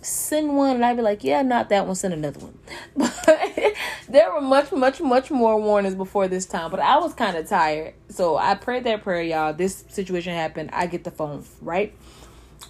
send 0.04 0.56
one 0.56 0.76
and 0.76 0.84
I'd 0.84 0.96
be 0.96 1.02
like, 1.02 1.24
yeah, 1.24 1.42
not 1.42 1.68
that 1.70 1.86
one, 1.86 1.94
send 1.94 2.14
another 2.14 2.40
one. 2.40 2.58
But 2.96 3.73
there 4.08 4.32
were 4.32 4.40
much, 4.40 4.72
much, 4.72 5.00
much 5.00 5.30
more 5.30 5.60
warnings 5.60 5.94
before 5.94 6.28
this 6.28 6.46
time. 6.46 6.70
But 6.70 6.80
I 6.80 6.98
was 6.98 7.14
kind 7.14 7.36
of 7.36 7.48
tired. 7.48 7.94
So 8.08 8.36
I 8.36 8.54
prayed 8.54 8.84
that 8.84 9.02
prayer, 9.02 9.22
y'all. 9.22 9.52
This 9.52 9.84
situation 9.88 10.34
happened. 10.34 10.70
I 10.72 10.86
get 10.86 11.04
the 11.04 11.10
phone, 11.10 11.44
right? 11.60 11.94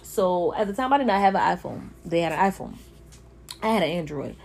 So 0.03 0.53
at 0.55 0.67
the 0.67 0.73
time, 0.73 0.93
I 0.93 0.97
did 0.97 1.07
not 1.07 1.19
have 1.19 1.35
an 1.35 1.41
iPhone. 1.41 1.89
They 2.05 2.21
had 2.21 2.31
an 2.31 2.39
iPhone. 2.39 2.75
I 3.61 3.69
had 3.69 3.83
an 3.83 3.89
Android. 3.89 4.35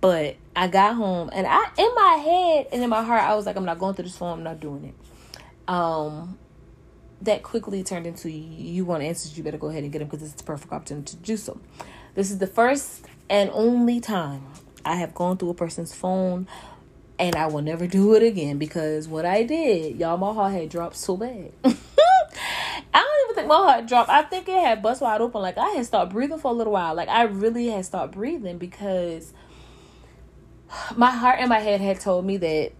But 0.00 0.36
I 0.56 0.66
got 0.66 0.96
home 0.96 1.30
and 1.32 1.46
I, 1.48 1.64
in 1.78 1.94
my 1.94 2.14
head 2.14 2.66
and 2.72 2.82
in 2.82 2.90
my 2.90 3.04
heart, 3.04 3.22
I 3.22 3.36
was 3.36 3.46
like, 3.46 3.54
I'm 3.54 3.64
not 3.64 3.78
going 3.78 3.94
through 3.94 4.06
this 4.06 4.16
phone. 4.16 4.38
I'm 4.38 4.42
not 4.42 4.58
doing 4.58 4.86
it. 4.86 5.72
Um, 5.72 6.36
that 7.22 7.42
quickly 7.42 7.84
turned 7.84 8.06
into 8.06 8.30
you 8.30 8.84
want 8.84 9.02
answers, 9.02 9.36
you 9.36 9.44
better 9.44 9.58
go 9.58 9.68
ahead 9.68 9.84
and 9.84 9.92
get 9.92 10.00
them 10.00 10.08
because 10.08 10.22
it's 10.22 10.32
the 10.32 10.44
perfect 10.44 10.72
opportunity 10.72 11.16
to 11.16 11.16
do 11.16 11.36
so. 11.36 11.60
This 12.14 12.30
is 12.30 12.38
the 12.38 12.46
first 12.46 13.06
and 13.30 13.50
only 13.52 14.00
time 14.00 14.42
I 14.84 14.96
have 14.96 15.14
gone 15.14 15.36
through 15.36 15.50
a 15.50 15.54
person's 15.54 15.94
phone 15.94 16.46
and 17.18 17.34
I 17.34 17.46
will 17.46 17.62
never 17.62 17.86
do 17.86 18.14
it 18.14 18.22
again 18.22 18.58
because 18.58 19.08
what 19.08 19.24
I 19.24 19.42
did, 19.42 19.98
y'all, 19.98 20.16
my 20.16 20.32
heart 20.32 20.52
had 20.52 20.68
dropped 20.68 20.96
so 20.96 21.16
bad. 21.16 21.52
I 21.64 23.02
don't 23.02 23.24
even 23.24 23.34
think 23.34 23.48
my 23.48 23.56
heart 23.56 23.86
dropped. 23.86 24.08
I 24.08 24.22
think 24.22 24.48
it 24.48 24.60
had 24.60 24.82
bust 24.82 25.00
wide 25.00 25.20
open. 25.20 25.42
Like 25.42 25.58
I 25.58 25.70
had 25.70 25.86
stopped 25.86 26.12
breathing 26.12 26.38
for 26.38 26.50
a 26.50 26.54
little 26.54 26.72
while. 26.72 26.94
Like 26.94 27.08
I 27.08 27.22
really 27.22 27.68
had 27.68 27.84
stopped 27.84 28.14
breathing 28.14 28.58
because 28.58 29.32
my 30.96 31.10
heart 31.10 31.38
and 31.40 31.48
my 31.48 31.58
head 31.58 31.80
had 31.80 32.00
told 32.00 32.24
me 32.24 32.36
that 32.38 32.72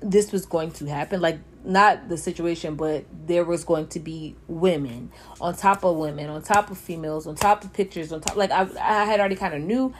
this 0.00 0.32
was 0.32 0.44
going 0.46 0.72
to 0.72 0.86
happen. 0.86 1.20
Like 1.20 1.38
not 1.64 2.08
the 2.08 2.16
situation, 2.16 2.74
but 2.74 3.04
there 3.26 3.44
was 3.44 3.64
going 3.64 3.88
to 3.88 4.00
be 4.00 4.36
women 4.48 5.10
on 5.40 5.54
top 5.54 5.84
of 5.84 5.96
women, 5.96 6.30
on 6.30 6.42
top 6.42 6.70
of 6.70 6.78
females, 6.78 7.26
on 7.26 7.34
top 7.34 7.64
of 7.64 7.72
pictures, 7.72 8.12
on 8.12 8.20
top. 8.20 8.36
Like 8.36 8.50
I, 8.50 8.62
I 8.80 9.04
had 9.04 9.20
already 9.20 9.36
kind 9.36 9.54
of 9.54 9.60
knew, 9.60 9.92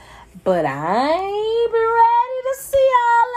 but 0.45 0.65
I 0.65 1.13
ain't 1.13 1.73
ready 1.73 2.41
to 2.43 2.57
see 2.59 2.91
all 2.97 3.33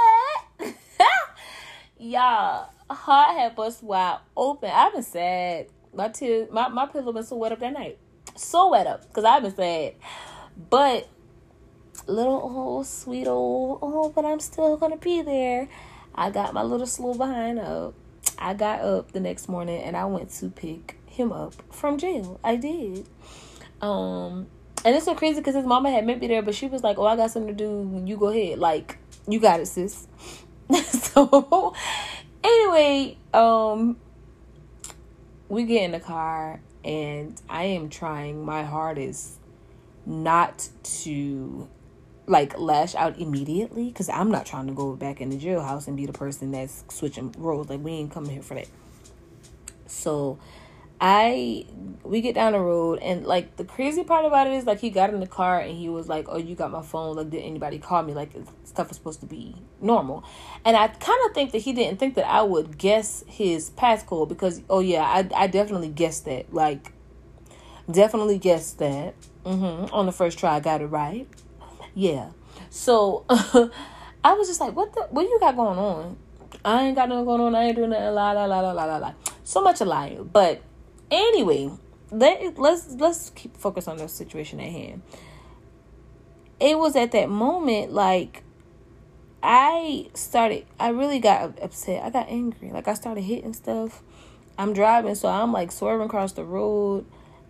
that. 0.59 0.75
Y'all, 1.99 2.69
heart 2.89 3.37
had 3.37 3.55
bust 3.55 3.83
wide 3.83 4.19
open. 4.35 4.69
I've 4.73 4.93
been 4.93 5.03
sad. 5.03 5.67
My 5.93 6.07
tears, 6.07 6.49
my 6.51 6.69
my 6.69 6.85
pillow 6.87 7.11
been 7.11 7.23
so 7.23 7.35
wet 7.35 7.51
up 7.51 7.59
that 7.59 7.73
night, 7.73 7.97
so 8.35 8.71
wet 8.71 8.87
up 8.87 9.07
because 9.07 9.25
I've 9.25 9.43
been 9.43 9.55
sad. 9.55 9.93
But 10.69 11.09
little 12.07 12.33
old 12.33 12.85
sweet 12.85 13.27
old 13.27 13.79
oh, 13.81 14.09
but 14.09 14.25
I'm 14.25 14.39
still 14.39 14.77
gonna 14.77 14.97
be 14.97 15.21
there. 15.21 15.67
I 16.15 16.29
got 16.29 16.53
my 16.53 16.63
little 16.63 16.87
slow 16.87 17.13
behind 17.13 17.59
up 17.59 17.95
I 18.43 18.53
got 18.53 18.81
up 18.81 19.13
the 19.13 19.21
next 19.21 19.47
morning 19.47 19.81
and 19.81 19.95
I 19.95 20.03
went 20.03 20.29
to 20.31 20.49
pick 20.49 20.99
him 21.05 21.31
up 21.31 21.53
from 21.71 21.97
jail. 21.97 22.41
I 22.43 22.57
did. 22.57 23.07
Um, 23.81 24.47
and 24.83 24.93
it's 24.93 25.05
so 25.05 25.15
crazy 25.15 25.39
because 25.39 25.55
his 25.55 25.65
mama 25.65 25.89
had 25.89 26.05
met 26.05 26.19
me 26.19 26.27
there, 26.27 26.41
but 26.41 26.53
she 26.53 26.67
was 26.67 26.83
like, 26.83 26.97
"Oh, 26.99 27.05
I 27.05 27.15
got 27.15 27.31
something 27.31 27.55
to 27.55 27.57
do. 27.57 28.03
You 28.05 28.17
go 28.17 28.27
ahead. 28.27 28.59
Like, 28.59 28.97
you 29.29 29.39
got 29.39 29.61
it, 29.61 29.67
sis." 29.67 30.07
so, 30.83 31.73
anyway, 32.43 33.17
um, 33.33 33.95
we 35.47 35.63
get 35.63 35.83
in 35.83 35.91
the 35.91 36.01
car, 36.01 36.59
and 36.83 37.41
I 37.49 37.63
am 37.63 37.89
trying 37.89 38.43
my 38.43 38.63
hardest 38.63 39.39
not 40.05 40.67
to 40.83 41.69
like 42.25 42.57
lash 42.57 42.95
out 42.95 43.19
immediately 43.19 43.87
because 43.87 44.09
I'm 44.09 44.31
not 44.31 44.45
trying 44.45 44.67
to 44.67 44.73
go 44.73 44.95
back 44.95 45.19
in 45.19 45.29
the 45.29 45.37
jailhouse 45.37 45.87
and 45.87 45.97
be 45.97 46.05
the 46.05 46.13
person 46.13 46.51
that's 46.51 46.83
switching 46.89 47.33
roles. 47.37 47.69
Like 47.69 47.81
we 47.81 47.91
ain't 47.91 48.11
coming 48.11 48.31
here 48.31 48.41
for 48.41 48.55
that. 48.55 48.67
So 49.87 50.39
I 51.01 51.65
we 52.03 52.21
get 52.21 52.33
down 52.33 52.53
the 52.53 52.59
road 52.59 52.99
and 52.99 53.25
like 53.25 53.57
the 53.57 53.65
crazy 53.65 54.05
part 54.05 54.25
about 54.25 54.47
it 54.47 54.53
is 54.53 54.65
like 54.65 54.79
he 54.79 54.89
got 54.89 55.13
in 55.13 55.19
the 55.19 55.27
car 55.27 55.59
and 55.59 55.77
he 55.77 55.89
was 55.89 56.07
like, 56.07 56.27
"Oh, 56.29 56.37
you 56.37 56.55
got 56.55 56.71
my 56.71 56.81
phone? 56.81 57.17
Like, 57.17 57.29
did 57.29 57.43
anybody 57.43 57.77
call 57.77 58.03
me? 58.03 58.13
Like, 58.13 58.31
stuff 58.63 58.89
is 58.89 58.97
supposed 58.97 59.19
to 59.19 59.25
be 59.25 59.55
normal." 59.81 60.23
And 60.63 60.77
I 60.77 60.87
kind 60.87 61.19
of 61.25 61.33
think 61.33 61.51
that 61.51 61.59
he 61.59 61.73
didn't 61.73 61.99
think 61.99 62.15
that 62.15 62.25
I 62.25 62.41
would 62.41 62.77
guess 62.77 63.25
his 63.27 63.69
passcode 63.71 64.29
because, 64.29 64.61
oh 64.69 64.79
yeah, 64.79 65.03
I 65.03 65.27
I 65.35 65.47
definitely 65.47 65.89
guessed 65.89 66.23
that. 66.23 66.53
Like, 66.53 66.93
definitely 67.91 68.39
guessed 68.39 68.79
that. 68.79 69.15
Mm-hmm. 69.43 69.93
On 69.93 70.05
the 70.05 70.13
first 70.13 70.39
try, 70.39 70.55
I 70.55 70.61
got 70.61 70.79
it 70.79 70.85
right 70.85 71.27
yeah. 71.93 72.29
So 72.69 73.25
I 73.29 74.33
was 74.33 74.47
just 74.47 74.59
like, 74.59 74.75
what 74.75 74.93
the 74.93 75.01
what 75.11 75.23
you 75.23 75.37
got 75.39 75.55
going 75.55 75.77
on? 75.77 76.17
I 76.65 76.83
ain't 76.83 76.95
got 76.95 77.09
nothing 77.09 77.25
going 77.25 77.41
on. 77.41 77.55
I 77.55 77.65
ain't 77.65 77.75
doing 77.75 77.89
nothing. 77.89 78.13
La 78.13 78.31
la 78.31 78.45
la 78.45 78.59
la 78.59 78.71
la 78.71 78.85
la 78.85 78.97
la. 78.97 79.13
So 79.43 79.61
much 79.61 79.81
a 79.81 79.85
lie. 79.85 80.17
But 80.21 80.61
anyway, 81.11 81.71
let 82.11 82.57
let's 82.57 82.91
let's 82.95 83.29
keep 83.31 83.57
focus 83.57 83.87
on 83.87 83.97
the 83.97 84.07
situation 84.07 84.59
at 84.59 84.71
hand. 84.71 85.01
It 86.59 86.77
was 86.77 86.95
at 86.95 87.11
that 87.11 87.29
moment 87.29 87.91
like 87.91 88.43
I 89.41 90.07
started. 90.13 90.65
I 90.79 90.89
really 90.89 91.19
got 91.19 91.61
upset. 91.61 92.03
I 92.03 92.09
got 92.09 92.29
angry. 92.29 92.71
Like 92.71 92.87
I 92.87 92.93
started 92.93 93.21
hitting 93.21 93.53
stuff. 93.53 94.01
I'm 94.57 94.73
driving, 94.73 95.15
so 95.15 95.27
I'm 95.27 95.51
like 95.51 95.71
swerving 95.71 96.05
across 96.05 96.33
the 96.33 96.45
road, 96.45 97.05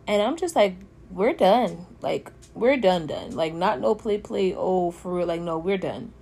and 0.07 0.21
I'm 0.21 0.37
just 0.37 0.55
like, 0.55 0.77
we're 1.13 1.33
done. 1.33 1.85
Like 2.01 2.31
we're 2.53 2.77
done 2.77 3.07
done. 3.07 3.35
Like 3.35 3.53
not 3.53 3.79
no 3.79 3.95
play 3.95 4.17
play. 4.17 4.53
Oh 4.55 4.91
for 4.91 5.13
real. 5.13 5.27
Like 5.27 5.41
no 5.41 5.57
we're 5.57 5.77
done. 5.77 6.13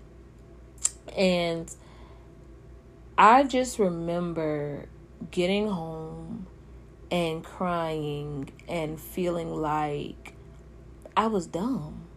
And 1.17 1.73
i 3.17 3.43
just 3.43 3.77
remember 3.77 4.85
getting 5.29 5.67
home 5.67 6.47
and 7.11 7.43
crying 7.43 8.49
and 8.69 8.99
feeling 8.99 9.53
like 9.53 10.33
i 11.15 11.27
was 11.27 11.45
dumb 11.45 12.07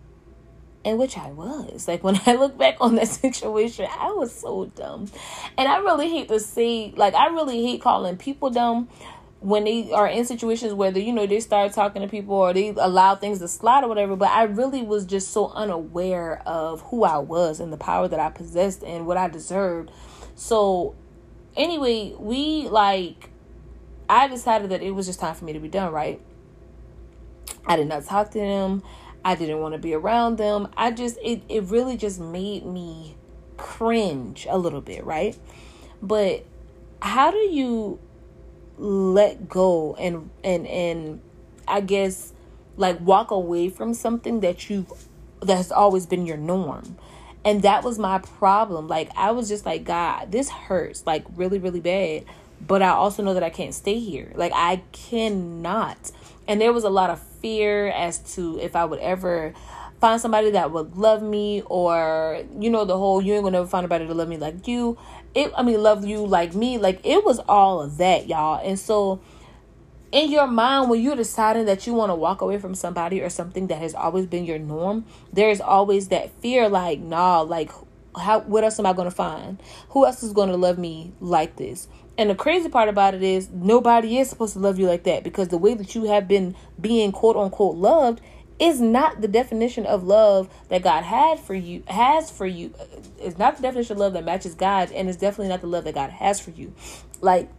and 0.85 0.99
which 0.99 1.19
i 1.19 1.31
was. 1.33 1.89
Like 1.89 2.05
when 2.05 2.21
i 2.27 2.35
look 2.35 2.57
back 2.57 2.77
on 2.81 2.95
that 2.95 3.09
situation 3.27 3.87
i 3.99 4.13
was 4.13 4.33
so 4.33 4.67
dumb. 4.67 5.09
And 5.59 5.69
i 5.69 5.79
really 5.79 6.09
hate 6.09 6.29
to 6.29 6.39
say 6.41 6.95
like 6.97 7.15
i 7.15 7.27
really 7.27 7.63
hate 7.63 7.83
calling 7.83 8.17
people 8.17 8.51
dumb 8.51 8.89
when 9.45 9.65
they 9.65 9.93
are 9.93 10.09
in 10.09 10.25
situations 10.25 10.73
where 10.73 10.91
they, 10.91 11.01
you 11.01 11.13
know 11.13 11.27
they 11.27 11.39
start 11.39 11.73
talking 11.73 12.01
to 12.01 12.09
people 12.09 12.35
or 12.35 12.55
they 12.55 12.71
allow 12.79 13.15
things 13.15 13.39
to 13.41 13.49
slide 13.49 13.85
or 13.85 13.89
whatever 13.89 14.17
but 14.17 14.31
i 14.31 14.45
really 14.45 14.83
was 14.83 15.05
just 15.05 15.31
so 15.33 15.49
unaware 15.51 16.43
of 16.47 16.81
who 16.83 17.05
i 17.05 17.19
was 17.19 17.61
and 17.61 17.73
the 17.73 17.77
power 17.77 18.09
that 18.09 18.19
i 18.19 18.31
possessed 18.31 18.83
and 18.83 19.07
what 19.07 19.19
i 19.19 19.29
deserved 19.29 19.91
so 20.35 20.95
anyway 21.57 22.15
we 22.19 22.69
like 22.69 23.31
I 24.09 24.29
decided 24.29 24.71
that 24.71 24.83
it 24.83 24.91
was 24.91 25.07
just 25.07 25.21
time 25.21 25.35
for 25.35 25.45
me 25.45 25.53
to 25.53 25.61
be 25.61 25.69
done, 25.69 25.93
right? 25.93 26.21
I 27.67 27.77
did 27.77 27.89
not 27.89 28.05
talk 28.05 28.31
to 28.33 28.39
them. 28.39 28.83
I 29.25 29.35
didn't 29.35 29.61
want 29.61 29.73
to 29.73 29.79
be 29.79 29.95
around 29.95 30.37
them. 30.37 30.69
I 30.77 30.91
just 30.91 31.19
it 31.23 31.43
it 31.49 31.65
really 31.65 31.97
just 31.97 32.21
made 32.21 32.67
me 32.67 33.17
cringe 33.57 34.47
a 34.51 34.59
little 34.59 34.83
bit, 34.83 35.05
right? 35.05 35.37
But 36.03 36.45
how 37.01 37.31
do 37.31 37.39
you 37.39 37.99
let 38.79 39.49
go 39.49 39.95
and 39.97 40.31
and 40.43 40.67
and 40.67 41.21
I 41.67 41.81
guess 41.81 42.33
like 42.77 43.01
walk 43.01 43.31
away 43.31 43.69
from 43.69 43.95
something 43.95 44.41
that 44.41 44.69
you've 44.69 44.93
that's 45.41 45.71
always 45.71 46.07
been 46.07 46.27
your 46.27 46.37
norm? 46.37 46.97
And 47.45 47.63
that 47.63 47.85
was 47.85 47.99
my 47.99 48.19
problem. 48.19 48.89
Like 48.89 49.11
I 49.17 49.33
was 49.33 49.49
just 49.49 49.67
like, 49.67 49.85
God, 49.85 50.33
this 50.33 50.49
hurts 50.49 51.07
like 51.07 51.25
really, 51.37 51.59
really 51.59 51.81
bad. 51.81 52.25
But 52.67 52.81
I 52.81 52.91
also 52.91 53.23
know 53.23 53.35
that 53.35 53.43
I 53.43 53.51
can't 53.51 53.75
stay 53.75 53.99
here. 53.99 54.33
Like 54.35 54.53
I 54.55 54.83
cannot. 54.93 56.11
And 56.49 56.61
there 56.61 56.73
was 56.73 56.85
a 56.85 56.91
lot 56.91 57.11
of 57.11 57.21
fear 57.21 57.89
as 57.89 58.19
to 58.35 58.59
if 58.59 58.75
I 58.75 58.85
would 58.85 59.01
ever 59.01 59.53
find 60.01 60.21
somebody 60.21 60.51
that 60.51 60.71
would 60.71 60.97
love 60.97 61.23
me 61.23 61.63
or 61.67 62.45
you 62.59 62.69
know 62.69 62.85
the 62.85 62.97
whole 62.97 63.23
you 63.23 63.33
ain't 63.33 63.43
gonna 63.43 63.57
never 63.59 63.67
find 63.67 63.85
anybody 63.85 64.07
to 64.07 64.13
love 64.13 64.29
me 64.29 64.37
like 64.37 64.69
you 64.69 64.99
it 65.35 65.53
i 65.57 65.63
mean 65.63 65.83
love 65.83 66.05
you 66.05 66.25
like 66.25 66.55
me 66.55 66.79
like 66.79 67.01
it 67.05 67.25
was 67.25 67.39
all 67.49 67.81
of 67.81 67.97
that 67.99 68.29
y'all. 68.29 68.61
And 68.65 68.79
so 68.79 69.21
in 70.13 70.31
your 70.31 70.47
mind 70.47 70.91
when 70.91 71.03
you're 71.03 71.17
deciding 71.17 71.67
that 71.67 71.87
you 71.87 71.95
want 71.95 72.11
to 72.11 72.15
walk 72.15 72.41
away 72.41 72.59
from 72.59 72.75
somebody 72.75 73.21
or 73.21 73.29
something 73.29 73.67
that 73.67 73.79
has 73.79 73.95
always 73.95 74.27
been 74.27 74.45
your 74.45 74.59
norm 74.59 75.05
there's 75.33 75.61
always 75.61 76.09
that 76.09 76.31
fear 76.41 76.69
like 76.69 77.01
nah 77.01 77.41
like 77.41 77.71
how 78.17 78.41
what 78.41 78.65
else 78.65 78.79
am 78.79 78.87
i 78.87 78.93
to 78.93 79.11
find? 79.11 79.63
Who 79.91 80.07
else 80.07 80.23
is 80.23 80.33
to 80.51 80.57
love 80.57 80.79
me 80.79 81.13
like 81.21 81.57
this? 81.57 81.89
And 82.17 82.31
the 82.31 82.35
crazy 82.35 82.69
part 82.69 82.89
about 82.89 83.15
it 83.15 83.23
is 83.23 83.51
nobody 83.51 84.19
is 84.19 84.31
supposed 84.31 84.53
to 84.53 84.61
love 84.61 84.79
you 84.79 84.87
like 84.87 85.05
that 85.05 85.25
because 85.25 85.49
the 85.49 85.59
way 85.59 85.75
that 85.75 85.95
you 85.95 86.05
have 86.05 86.29
been 86.29 86.55
being 86.81 87.11
quote 87.11 87.37
unquote 87.37 87.77
loved 87.77 88.21
is 88.59 88.81
not 88.81 89.21
the 89.21 89.29
definition 89.29 89.85
of 89.85 90.05
love 90.05 90.49
that 90.69 90.83
God 90.83 91.03
had 91.03 91.41
for 91.41 91.55
you 91.55 91.83
has 91.89 92.31
for 92.31 92.47
you. 92.47 92.73
It's 93.19 93.39
not 93.39 93.57
the 93.57 93.63
definition 93.63 93.95
of 93.95 93.99
love 93.99 94.13
that 94.13 94.25
matches 94.25 94.55
God, 94.55 94.93
and 94.93 95.09
it's 95.09 95.19
definitely 95.19 95.49
not 95.49 95.61
the 95.61 95.67
love 95.67 95.85
that 95.85 95.95
God 95.95 96.11
has 96.11 96.41
for 96.41 96.51
you. 96.51 96.73
Like 97.21 97.51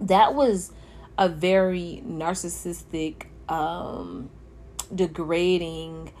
that 0.00 0.34
was 0.34 0.72
a 1.16 1.28
very 1.28 2.02
narcissistic, 2.06 3.26
um, 3.48 4.28
degrading, 4.94 6.12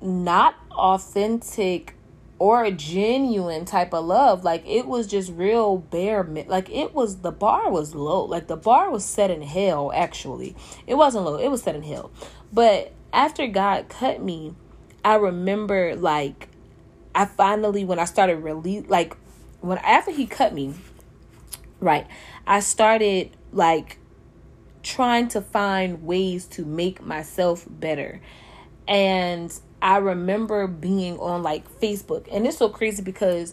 not 0.00 0.54
authentic 0.72 1.94
or 2.42 2.64
a 2.64 2.72
genuine 2.72 3.64
type 3.64 3.94
of 3.94 4.04
love. 4.04 4.42
Like 4.42 4.66
it 4.66 4.88
was 4.88 5.06
just 5.06 5.30
real 5.30 5.76
bare. 5.76 6.24
Like 6.24 6.68
it 6.70 6.92
was 6.92 7.18
the 7.18 7.30
bar 7.30 7.70
was 7.70 7.94
low. 7.94 8.24
Like 8.24 8.48
the 8.48 8.56
bar 8.56 8.90
was 8.90 9.04
set 9.04 9.30
in 9.30 9.42
hell. 9.42 9.92
Actually, 9.94 10.56
it 10.88 10.96
wasn't 10.96 11.24
low. 11.24 11.36
It 11.36 11.52
was 11.52 11.62
set 11.62 11.76
in 11.76 11.84
hell. 11.84 12.10
But 12.52 12.94
after 13.12 13.46
God 13.46 13.88
cut 13.88 14.20
me, 14.20 14.56
I 15.04 15.14
remember 15.14 15.94
like 15.94 16.48
I 17.14 17.26
finally 17.26 17.84
when 17.84 18.00
I 18.00 18.06
started 18.06 18.38
release 18.38 18.86
like 18.88 19.16
when 19.60 19.78
after 19.78 20.10
He 20.10 20.26
cut 20.26 20.52
me, 20.52 20.74
right? 21.78 22.08
I 22.44 22.58
started 22.58 23.36
like 23.52 23.98
trying 24.82 25.28
to 25.28 25.40
find 25.40 26.02
ways 26.02 26.46
to 26.46 26.64
make 26.64 27.00
myself 27.00 27.64
better 27.70 28.20
and 28.88 29.56
I 29.82 29.96
remember 29.96 30.68
being 30.68 31.18
on 31.18 31.42
like 31.42 31.68
Facebook, 31.80 32.28
and 32.30 32.46
it's 32.46 32.56
so 32.56 32.68
crazy 32.68 33.02
because 33.02 33.52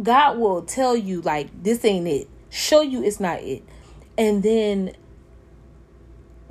God 0.00 0.38
will 0.38 0.62
tell 0.62 0.96
you, 0.96 1.20
like, 1.20 1.64
this 1.64 1.84
ain't 1.84 2.06
it, 2.06 2.28
show 2.50 2.80
you 2.80 3.02
it's 3.02 3.18
not 3.18 3.40
it. 3.40 3.64
And 4.16 4.44
then 4.44 4.94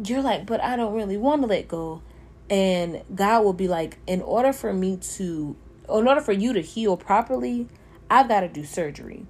you're 0.03 0.21
like, 0.21 0.45
but 0.45 0.61
I 0.61 0.75
don't 0.75 0.93
really 0.93 1.15
want 1.15 1.41
to 1.43 1.47
let 1.47 1.69
go. 1.69 2.01
And 2.49 3.03
God 3.15 3.45
will 3.45 3.53
be 3.53 3.69
like, 3.69 3.97
in 4.05 4.21
order 4.21 4.51
for 4.51 4.73
me 4.73 4.97
to, 4.97 5.55
in 5.89 6.07
order 6.07 6.19
for 6.19 6.33
you 6.33 6.51
to 6.51 6.61
heal 6.61 6.97
properly, 6.97 7.69
I've 8.09 8.27
got 8.27 8.41
to 8.41 8.49
do 8.49 8.65
surgery. 8.65 9.25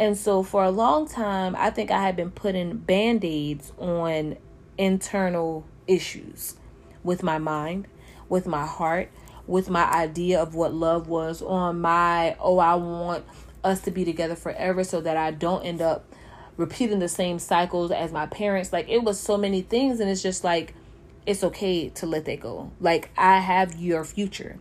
And 0.00 0.16
so 0.16 0.42
for 0.42 0.64
a 0.64 0.70
long 0.70 1.06
time, 1.06 1.54
I 1.56 1.68
think 1.68 1.90
I 1.90 2.02
had 2.02 2.16
been 2.16 2.30
putting 2.30 2.78
band 2.78 3.22
aids 3.22 3.70
on 3.78 4.38
internal 4.78 5.66
issues 5.86 6.56
with 7.02 7.22
my 7.22 7.36
mind 7.36 7.86
with 8.28 8.46
my 8.46 8.66
heart, 8.66 9.10
with 9.46 9.68
my 9.68 9.84
idea 9.84 10.40
of 10.40 10.54
what 10.54 10.72
love 10.72 11.08
was, 11.08 11.42
on 11.42 11.80
my, 11.80 12.36
oh, 12.40 12.58
I 12.58 12.74
want 12.74 13.24
us 13.62 13.80
to 13.82 13.90
be 13.90 14.04
together 14.04 14.36
forever 14.36 14.84
so 14.84 15.00
that 15.00 15.16
I 15.16 15.30
don't 15.30 15.64
end 15.64 15.82
up 15.82 16.04
repeating 16.56 16.98
the 16.98 17.08
same 17.08 17.38
cycles 17.38 17.90
as 17.90 18.12
my 18.12 18.26
parents. 18.26 18.72
Like, 18.72 18.88
it 18.88 19.02
was 19.02 19.18
so 19.18 19.36
many 19.36 19.62
things, 19.62 20.00
and 20.00 20.08
it's 20.08 20.22
just 20.22 20.44
like, 20.44 20.74
it's 21.26 21.42
okay 21.42 21.88
to 21.90 22.06
let 22.06 22.26
that 22.26 22.40
go. 22.40 22.70
Like, 22.80 23.10
I 23.16 23.38
have 23.38 23.76
your 23.76 24.04
future. 24.04 24.58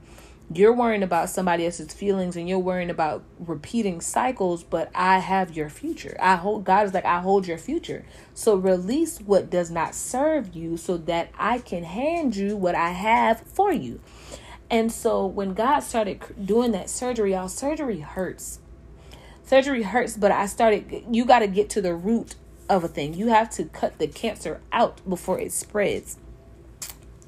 You're 0.56 0.74
worrying 0.74 1.04
about 1.04 1.30
somebody 1.30 1.66
else's 1.66 1.94
feelings 1.94 2.36
and 2.36 2.48
you're 2.48 2.60
worrying 2.60 2.90
about 2.90 3.24
repeating 3.40 4.02
cycles, 4.02 4.64
but 4.64 4.92
I 4.94 5.20
have 5.20 5.56
your 5.56 5.70
future. 5.70 6.16
I 6.20 6.36
hold 6.36 6.64
God 6.64 6.86
is 6.86 6.94
like 6.94 7.06
I 7.06 7.22
hold 7.22 7.48
your 7.48 7.58
future. 7.58 8.06
So 8.34 8.56
release 8.56 9.20
what 9.20 9.50
does 9.50 9.72
not 9.72 9.96
serve 9.96 10.56
you 10.56 10.78
so 10.78 10.98
that 10.98 11.30
I 11.40 11.60
can 11.60 11.84
hand 11.84 12.36
you 12.36 12.56
what 12.56 12.76
I 12.76 12.90
have 12.90 13.42
for 13.42 13.72
you. 13.72 14.00
And 14.70 14.92
so 14.92 15.26
when 15.26 15.54
God 15.54 15.80
started 15.80 16.22
doing 16.46 16.72
that 16.74 16.90
surgery, 16.90 17.34
y'all, 17.34 17.48
surgery 17.48 18.02
hurts. 18.02 18.60
Surgery 19.44 19.84
hurts, 19.84 20.18
but 20.18 20.32
I 20.32 20.46
started 20.46 21.06
you 21.10 21.26
got 21.26 21.40
to 21.40 21.48
get 21.48 21.70
to 21.72 21.82
the 21.82 21.96
root 21.96 22.36
of 22.70 22.84
a 22.84 22.88
thing. 22.88 23.14
You 23.14 23.28
have 23.28 23.50
to 23.52 23.66
cut 23.66 23.98
the 23.98 24.08
cancer 24.08 24.62
out 24.72 25.02
before 25.08 25.40
it 25.40 25.52
spreads. 25.52 26.18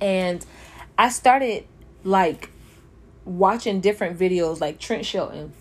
And 0.02 0.46
I 0.98 1.10
started 1.10 1.66
like 2.04 2.50
watching 3.26 3.82
different 3.82 4.18
videos 4.18 4.62
like 4.62 4.80
Trent 4.80 5.06
Shelton. 5.06 5.52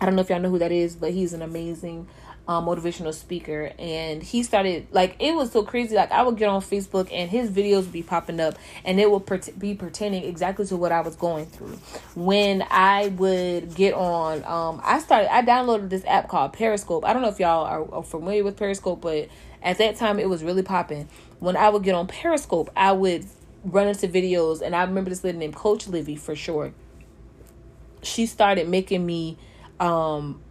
I 0.00 0.06
don't 0.06 0.14
know 0.14 0.22
if 0.22 0.28
y'all 0.28 0.40
know 0.40 0.50
who 0.50 0.58
that 0.58 0.72
is, 0.72 0.94
but 0.94 1.12
he's 1.12 1.32
an 1.32 1.42
amazing 1.42 2.06
um, 2.46 2.66
motivational 2.66 3.14
speaker. 3.14 3.72
And 3.78 4.22
he 4.22 4.42
started 4.42 4.86
like 4.90 5.16
it 5.18 5.34
was 5.34 5.50
so 5.50 5.62
crazy. 5.62 5.96
Like 5.96 6.12
i 6.12 6.22
would 6.22 6.36
get 6.36 6.48
on 6.48 6.60
facebook 6.60 7.08
and 7.12 7.30
his 7.30 7.50
videos 7.50 7.82
would 7.82 7.92
be 7.92 8.02
popping 8.02 8.40
up 8.40 8.56
and 8.84 9.00
it 9.00 9.10
would 9.10 9.24
be 9.58 9.74
pertaining 9.74 10.24
exactly 10.24 10.66
to 10.66 10.76
what 10.76 10.92
i 10.92 11.00
was 11.00 11.16
going 11.16 11.46
through. 11.46 11.78
When 12.14 12.64
i 12.70 13.08
would 13.08 13.74
get 13.74 13.94
on 13.94 14.44
um 14.44 14.80
i 14.84 14.98
started 14.98 15.32
i 15.34 15.42
downloaded 15.42 15.88
this 15.90 16.04
app 16.06 16.28
called 16.28 16.52
periscope. 16.52 17.04
I 17.04 17.12
don't 17.12 17.22
know 17.22 17.28
if 17.28 17.40
y'all 17.40 17.64
are, 17.64 17.94
are 17.94 18.02
familiar 18.02 18.44
with 18.44 18.56
periscope 18.56 19.00
but 19.00 19.28
at 19.62 19.78
that 19.78 19.96
time 19.96 20.18
it 20.18 20.28
was 20.28 20.44
really 20.44 20.62
popping. 20.62 21.08
When 21.38 21.56
i 21.56 21.68
would 21.68 21.82
get 21.82 21.94
on 21.94 22.06
periscope 22.06 22.70
i 22.76 22.92
would 22.92 23.24
run 23.64 23.88
into 23.88 24.08
videos, 24.08 24.60
and 24.60 24.74
I 24.74 24.82
remember 24.82 25.10
this 25.10 25.24
lady 25.24 25.38
named 25.38 25.56
Coach 25.56 25.88
Livy 25.88 26.16
for 26.16 26.36
sure. 26.36 26.72
She 28.02 28.26
started 28.26 28.68
making 28.68 29.04
me 29.04 29.38
um, 29.80 30.42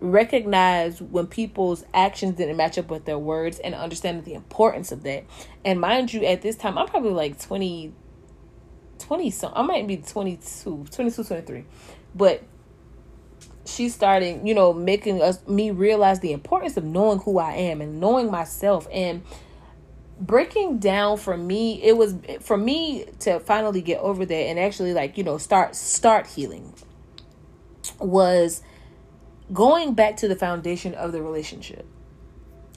recognize 0.00 1.00
when 1.00 1.26
people's 1.26 1.84
actions 1.94 2.36
didn't 2.36 2.56
match 2.56 2.78
up 2.78 2.88
with 2.88 3.04
their 3.04 3.18
words 3.18 3.58
and 3.58 3.74
understanding 3.74 4.24
the 4.24 4.34
importance 4.34 4.92
of 4.92 5.02
that. 5.02 5.24
And 5.64 5.80
mind 5.80 6.12
you, 6.12 6.24
at 6.24 6.42
this 6.42 6.56
time, 6.56 6.78
I'm 6.78 6.86
probably 6.86 7.12
like 7.12 7.40
20, 7.40 7.92
20 8.98 9.30
so 9.30 9.52
I 9.54 9.62
might 9.62 9.86
be 9.86 9.98
22, 9.98 10.86
22, 10.90 11.24
23. 11.24 11.64
But 12.14 12.42
she 13.66 13.88
started, 13.88 14.46
you 14.46 14.54
know, 14.54 14.72
making 14.72 15.20
us 15.20 15.46
me 15.46 15.70
realize 15.70 16.20
the 16.20 16.32
importance 16.32 16.76
of 16.76 16.84
knowing 16.84 17.18
who 17.18 17.38
I 17.38 17.52
am 17.54 17.80
and 17.80 18.00
knowing 18.00 18.30
myself 18.30 18.86
and 18.92 19.22
breaking 20.18 20.78
down 20.78 21.18
for 21.18 21.36
me 21.36 21.82
it 21.82 21.96
was 21.96 22.14
for 22.40 22.56
me 22.56 23.04
to 23.18 23.38
finally 23.40 23.82
get 23.82 24.00
over 24.00 24.24
that 24.24 24.34
and 24.34 24.58
actually 24.58 24.94
like 24.94 25.18
you 25.18 25.22
know 25.24 25.36
start 25.36 25.76
start 25.76 26.26
healing 26.26 26.72
was 27.98 28.62
going 29.52 29.94
back 29.94 30.16
to 30.18 30.28
the 30.28 30.36
foundation 30.36 30.94
of 30.94 31.12
the 31.12 31.22
relationship. 31.22 31.86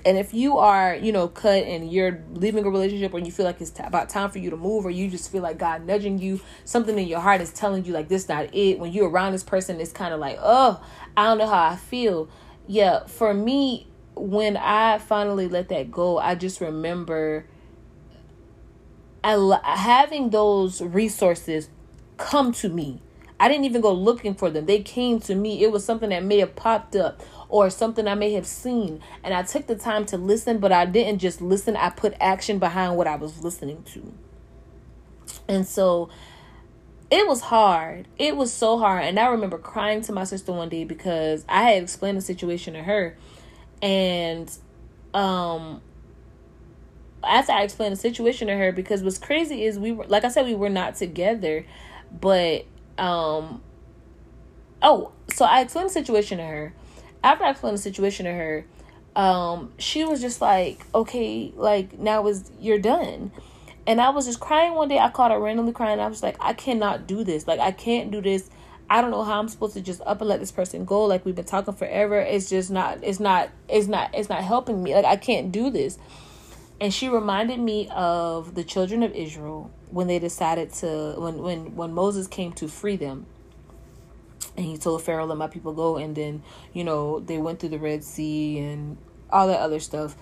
And 0.06 0.18
if 0.18 0.34
you 0.34 0.58
are 0.60 0.96
you 0.96 1.12
know 1.12 1.28
cut 1.28 1.66
and 1.66 1.92
you're 1.92 2.24
leaving 2.32 2.64
a 2.64 2.70
relationship 2.70 3.14
or 3.14 3.20
you 3.20 3.34
feel 3.34 3.46
like 3.46 3.60
it's 3.60 3.72
t- 3.72 3.84
about 3.84 4.08
time 4.08 4.32
for 4.32 4.40
you 4.40 4.50
to 4.50 4.56
move 4.56 4.86
or 4.86 4.90
you 4.90 5.10
just 5.10 5.30
feel 5.30 5.42
like 5.42 5.58
god 5.58 5.86
nudging 5.86 6.20
you 6.20 6.40
something 6.64 6.98
in 6.98 7.06
your 7.06 7.20
heart 7.20 7.42
is 7.42 7.52
telling 7.52 7.84
you 7.84 7.92
like 7.92 8.08
this 8.08 8.30
not 8.30 8.56
it 8.56 8.80
when 8.80 8.94
you're 8.94 9.10
around 9.10 9.34
this 9.34 9.44
person 9.44 9.82
it's 9.82 9.92
kind 9.92 10.14
of 10.14 10.22
like 10.22 10.38
oh 10.42 10.82
i 11.18 11.26
don't 11.26 11.38
know 11.38 11.48
how 11.48 11.72
i 11.72 11.76
feel. 11.76 12.30
Yeah 12.66 13.08
for 13.08 13.34
me 13.34 13.89
when 14.20 14.58
I 14.58 14.98
finally 14.98 15.48
let 15.48 15.70
that 15.70 15.92
go, 15.92 16.18
I 16.18 16.36
just 16.36 16.62
remember 16.62 17.46
I, 19.24 19.60
having 19.64 20.30
those 20.30 20.82
resources 20.82 21.70
come 22.18 22.52
to 22.54 22.70
me. 22.70 23.02
I 23.40 23.48
didn't 23.48 23.66
even 23.66 23.82
go 23.82 23.94
looking 23.94 24.34
for 24.34 24.50
them. 24.50 24.66
They 24.66 24.82
came 24.82 25.20
to 25.22 25.36
me. 25.36 25.64
It 25.64 25.72
was 25.72 25.86
something 25.86 26.10
that 26.10 26.24
may 26.24 26.40
have 26.40 26.56
popped 26.56 26.96
up 26.96 27.22
or 27.48 27.70
something 27.70 28.08
I 28.08 28.16
may 28.16 28.34
have 28.34 28.46
seen. 28.46 29.02
And 29.24 29.34
I 29.34 29.44
took 29.44 29.68
the 29.68 29.76
time 29.76 30.06
to 30.08 30.18
listen, 30.18 30.60
but 30.60 30.74
I 30.74 30.86
didn't 30.86 31.20
just 31.20 31.42
listen. 31.42 31.78
I 31.78 31.90
put 31.90 32.14
action 32.20 32.60
behind 32.60 32.98
what 32.98 33.08
I 33.08 33.16
was 33.16 33.42
listening 33.42 33.84
to. 33.94 34.14
And 35.48 35.66
so 35.66 36.10
it 37.10 37.28
was 37.28 37.42
hard. 37.42 38.08
It 38.18 38.36
was 38.36 38.52
so 38.52 38.78
hard. 38.78 39.06
And 39.06 39.18
I 39.18 39.28
remember 39.28 39.58
crying 39.58 40.02
to 40.02 40.12
my 40.12 40.26
sister 40.26 40.52
one 40.52 40.70
day 40.70 40.84
because 40.84 41.46
I 41.48 41.64
had 41.64 41.84
explained 41.84 42.18
the 42.18 42.22
situation 42.22 42.74
to 42.74 42.84
her 42.84 43.18
and 43.82 44.52
um 45.14 45.82
after 47.24 47.52
I 47.52 47.64
explained 47.64 47.92
the 47.94 48.00
situation 48.00 48.48
to 48.48 48.56
her, 48.56 48.72
because 48.72 49.04
what's 49.04 49.18
crazy 49.18 49.66
is 49.66 49.78
we 49.78 49.92
were 49.92 50.06
like 50.06 50.24
I 50.24 50.30
said 50.30 50.46
we 50.46 50.56
were 50.56 50.70
not 50.70 50.96
together, 50.96 51.66
but 52.20 52.66
um 52.98 53.62
oh 54.82 55.12
so 55.30 55.46
I 55.46 55.62
explained 55.62 55.90
the 55.90 55.94
situation 55.94 56.38
to 56.38 56.46
her. 56.46 56.74
After 57.24 57.44
I 57.44 57.52
explained 57.52 57.78
the 57.78 57.82
situation 57.82 58.26
to 58.26 58.34
her, 58.34 58.66
um 59.16 59.74
she 59.78 60.04
was 60.04 60.22
just 60.22 60.42
like 60.42 60.86
okay 60.94 61.52
like 61.56 61.98
now 62.00 62.26
is 62.28 62.52
you're 62.60 62.80
done 62.80 63.32
and 63.90 64.00
I 64.00 64.12
was 64.12 64.28
just 64.28 64.40
crying 64.40 64.76
one 64.76 64.88
day. 64.88 65.00
I 65.00 65.10
caught 65.10 65.32
her 65.32 65.40
randomly 65.40 65.72
crying. 65.72 66.00
I 66.00 66.06
was 66.06 66.22
like, 66.22 66.38
I 66.40 66.54
cannot 66.54 67.08
do 67.08 67.24
this. 67.24 67.48
Like, 67.48 67.60
I 67.60 67.72
can't 67.72 68.12
do 68.12 68.22
this. 68.22 68.48
I 68.90 69.02
don't 69.02 69.12
know 69.12 69.24
how 69.24 69.40
I'm 69.40 69.48
supposed 69.48 69.74
to 69.76 69.82
just 69.82 70.02
up 70.06 70.20
and 70.22 70.30
let 70.30 70.40
this 70.40 70.52
person 70.52 70.84
go. 70.86 71.06
Like 71.06 71.26
we've 71.26 71.36
been 71.36 71.46
talking 71.46 71.74
forever. 71.74 72.20
It's 72.20 72.50
just 72.50 72.72
not. 72.72 73.04
It's 73.04 73.20
not. 73.20 73.50
It's 73.68 73.88
not. 73.88 74.14
It's 74.14 74.30
not 74.30 74.44
helping 74.44 74.82
me. 74.82 74.96
Like 74.96 75.06
I 75.06 75.16
can't 75.16 75.52
do 75.52 75.70
this. 75.70 75.98
And 76.82 76.94
she 76.94 77.10
reminded 77.10 77.60
me 77.60 77.90
of 77.92 78.56
the 78.56 78.64
children 78.64 79.04
of 79.04 79.14
Israel 79.14 79.70
when 79.92 80.08
they 80.08 80.18
decided 80.18 80.74
to 80.76 81.16
when 81.18 81.38
when 81.42 81.76
when 81.76 81.94
Moses 81.94 82.28
came 82.28 82.52
to 82.54 82.68
free 82.68 82.96
them. 82.96 83.26
And 84.58 84.66
he 84.66 84.78
told 84.78 85.04
Pharaoh, 85.04 85.26
"Let 85.26 85.38
my 85.38 85.48
people 85.48 85.74
go." 85.74 85.98
And 85.98 86.16
then 86.16 86.42
you 86.74 86.84
know 86.84 87.20
they 87.20 87.38
went 87.38 87.60
through 87.60 87.70
the 87.70 87.80
Red 87.80 88.04
Sea 88.04 88.60
and 88.60 88.98
all 89.30 89.48
that 89.48 89.60
other 89.60 89.80
stuff. 89.80 90.16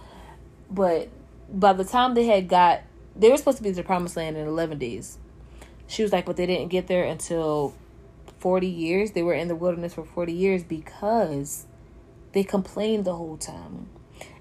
But 0.69 1.07
by 1.49 1.71
the 1.71 1.85
time 1.85 2.15
they 2.15 2.25
had 2.25 2.49
got 2.49 2.81
they 3.15 3.29
were 3.29 3.37
supposed 3.37 3.57
to 3.57 3.63
be 3.63 3.69
to 3.69 3.75
the 3.75 3.83
promised 3.83 4.15
land 4.15 4.37
in 4.37 4.47
11 4.47 4.77
days. 4.77 5.17
She 5.87 6.03
was 6.03 6.11
like, 6.11 6.25
but 6.25 6.37
they 6.37 6.45
didn't 6.45 6.67
get 6.67 6.87
there 6.87 7.05
until 7.05 7.73
40 8.39 8.67
years. 8.67 9.11
They 9.11 9.23
were 9.23 9.33
in 9.33 9.47
the 9.47 9.55
wilderness 9.55 9.93
for 9.93 10.05
40 10.05 10.33
years 10.33 10.63
because 10.63 11.65
they 12.33 12.43
complained 12.43 13.05
the 13.05 13.15
whole 13.15 13.37
time. 13.37 13.89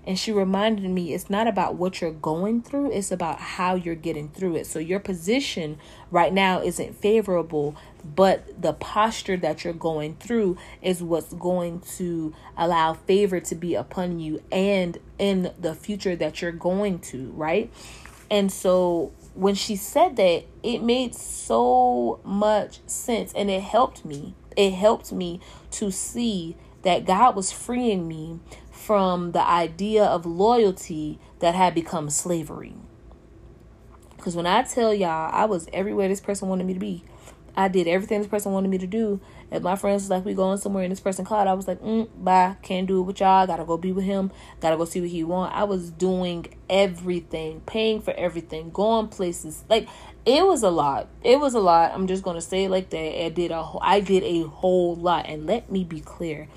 And 0.07 0.17
she 0.17 0.31
reminded 0.31 0.89
me 0.89 1.13
it's 1.13 1.29
not 1.29 1.49
about 1.49 1.75
what 1.75 2.01
you're 2.01 2.13
going 2.13 2.63
through, 2.63 2.93
it's 2.93 3.11
about 3.11 3.41
how 3.41 3.75
you're 3.75 3.97
getting 3.97 4.29
through 4.29 4.55
it. 4.55 4.67
So 4.69 4.79
your 4.79 5.01
position 5.01 5.79
right 6.13 6.33
now 6.33 6.63
isn't 6.63 6.95
favorable, 6.95 7.75
but 8.05 8.63
the 8.63 8.73
posture 8.73 9.37
that 9.39 9.65
you're 9.65 9.73
going 9.73 10.15
through 10.17 10.59
is 10.81 11.03
what's 11.03 11.33
going 11.33 11.81
to 11.97 12.33
allow 12.57 12.95
favor 12.95 13.41
to 13.41 13.55
be 13.57 13.75
upon 13.75 14.21
you 14.21 14.41
and 14.53 14.99
in 15.19 15.53
the 15.59 15.75
future 15.75 16.15
that 16.15 16.41
you're 16.41 16.53
going 16.53 17.01
to, 17.01 17.33
right? 17.33 17.73
And 18.31 18.53
so 18.53 19.13
when 19.37 19.55
she 19.55 19.77
said 19.77 20.16
that, 20.16 20.44
it 20.62 20.83
made 20.83 21.14
so 21.14 22.20
much 22.25 22.81
sense 22.87 23.33
and 23.35 23.51
it 23.51 23.62
helped 23.62 24.05
me. 24.05 24.35
It 24.57 24.72
helped 24.72 25.12
me 25.12 25.40
to 25.72 25.90
see 25.90 26.57
that 26.83 27.05
God 27.05 27.37
was 27.37 27.53
freeing 27.53 28.09
me 28.09 28.40
from 28.70 29.33
the 29.33 29.46
idea 29.46 30.05
of 30.05 30.25
loyalty 30.25 31.18
that 31.40 31.55
had 31.55 31.75
become 31.75 32.09
slavery. 32.09 32.75
Because 34.16 34.35
when 34.35 34.46
I 34.46 34.62
tell 34.62 34.94
y'all, 34.94 35.31
I 35.33 35.44
was 35.44 35.68
everywhere 35.72 36.09
this 36.09 36.20
person 36.20 36.49
wanted 36.49 36.66
me 36.66 36.75
to 36.75 36.81
be. 36.81 37.05
I 37.57 37.68
did 37.68 37.87
everything 37.87 38.20
this 38.20 38.29
person 38.29 38.53
wanted 38.53 38.68
me 38.68 38.79
to 38.79 38.87
do. 38.87 39.20
And 39.51 39.63
my 39.63 39.77
friends 39.77 40.03
was 40.03 40.11
like, 40.11 40.25
we 40.25 40.35
going 40.35 40.59
somewhere 40.59 40.83
and 40.83 40.91
this 40.91 41.01
person 41.01 41.25
called. 41.25 41.47
I 41.47 41.55
was 41.55 41.69
like, 41.69 41.81
mm, 41.81 42.09
bye, 42.17 42.57
can't 42.63 42.87
do 42.87 43.01
it 43.01 43.05
with 43.05 43.21
y'all. 43.21 43.47
Gotta 43.47 43.65
go 43.65 43.77
be 43.77 43.93
with 43.93 44.05
him. 44.05 44.33
Gotta 44.61 44.77
go 44.77 44.85
see 44.85 45.01
what 45.01 45.11
he 45.11 45.23
want. 45.25 45.55
I 45.55 45.65
was 45.65 45.91
doing 45.91 46.47
everything, 46.69 47.61
paying 47.61 48.01
for 48.01 48.13
everything, 48.15 48.71
going 48.71 49.09
places. 49.09 49.65
Like 49.69 49.89
it 50.25 50.45
was 50.45 50.63
a 50.63 50.71
lot. 50.71 51.09
It 51.23 51.39
was 51.39 51.55
a 51.55 51.61
lot. 51.61 51.93
I'm 51.93 52.07
just 52.07 52.23
gonna 52.23 52.41
say 52.41 52.65
it 52.65 52.71
like 52.71 52.91
that. 52.91 53.25
I 53.25 53.29
did 53.29 53.53
a 53.53 53.63
whole, 53.63 53.81
I 53.83 54.01
did 54.01 54.25
a 54.25 54.43
whole 54.49 54.97
lot. 54.97 55.27
And 55.27 55.47
let 55.47 55.71
me 55.71 55.85
be 55.85 56.01
clear, 56.01 56.49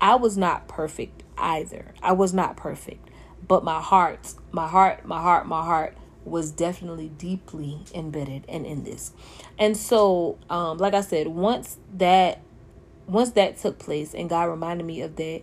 I 0.00 0.16
was 0.16 0.36
not 0.36 0.68
perfect 0.68 1.22
either. 1.38 1.94
I 2.02 2.12
was 2.12 2.34
not 2.34 2.56
perfect, 2.56 3.08
but 3.46 3.64
my 3.64 3.80
heart, 3.80 4.34
my 4.52 4.68
heart, 4.68 5.06
my 5.06 5.20
heart, 5.20 5.46
my 5.46 5.64
heart 5.64 5.96
was 6.24 6.50
definitely 6.50 7.08
deeply 7.08 7.78
embedded 7.94 8.44
and 8.48 8.66
in 8.66 8.84
this. 8.84 9.12
And 9.58 9.76
so, 9.76 10.38
um, 10.48 10.78
like 10.78 10.94
I 10.94 11.00
said, 11.00 11.28
once 11.28 11.78
that 11.96 12.40
once 13.06 13.32
that 13.32 13.58
took 13.58 13.78
place 13.78 14.14
and 14.14 14.30
God 14.30 14.44
reminded 14.44 14.86
me 14.86 15.02
of 15.02 15.16
that, 15.16 15.42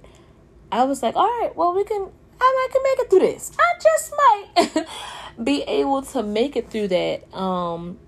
I 0.71 0.83
was 0.83 1.03
like, 1.03 1.15
all 1.15 1.23
right, 1.23 1.51
well 1.55 1.73
we 1.73 1.83
can 1.83 2.09
I 2.43 2.67
might 2.67 2.73
can 2.73 2.83
make 2.83 2.99
it 2.99 3.09
through 3.09 3.19
this. 3.19 3.51
I 3.59 3.79
just 3.81 4.13
might 4.17 4.87
be 5.43 5.61
able 5.63 6.01
to 6.01 6.23
make 6.23 6.55
it 6.55 6.69
through 6.69 6.87
that. 6.89 7.33
Um 7.37 7.99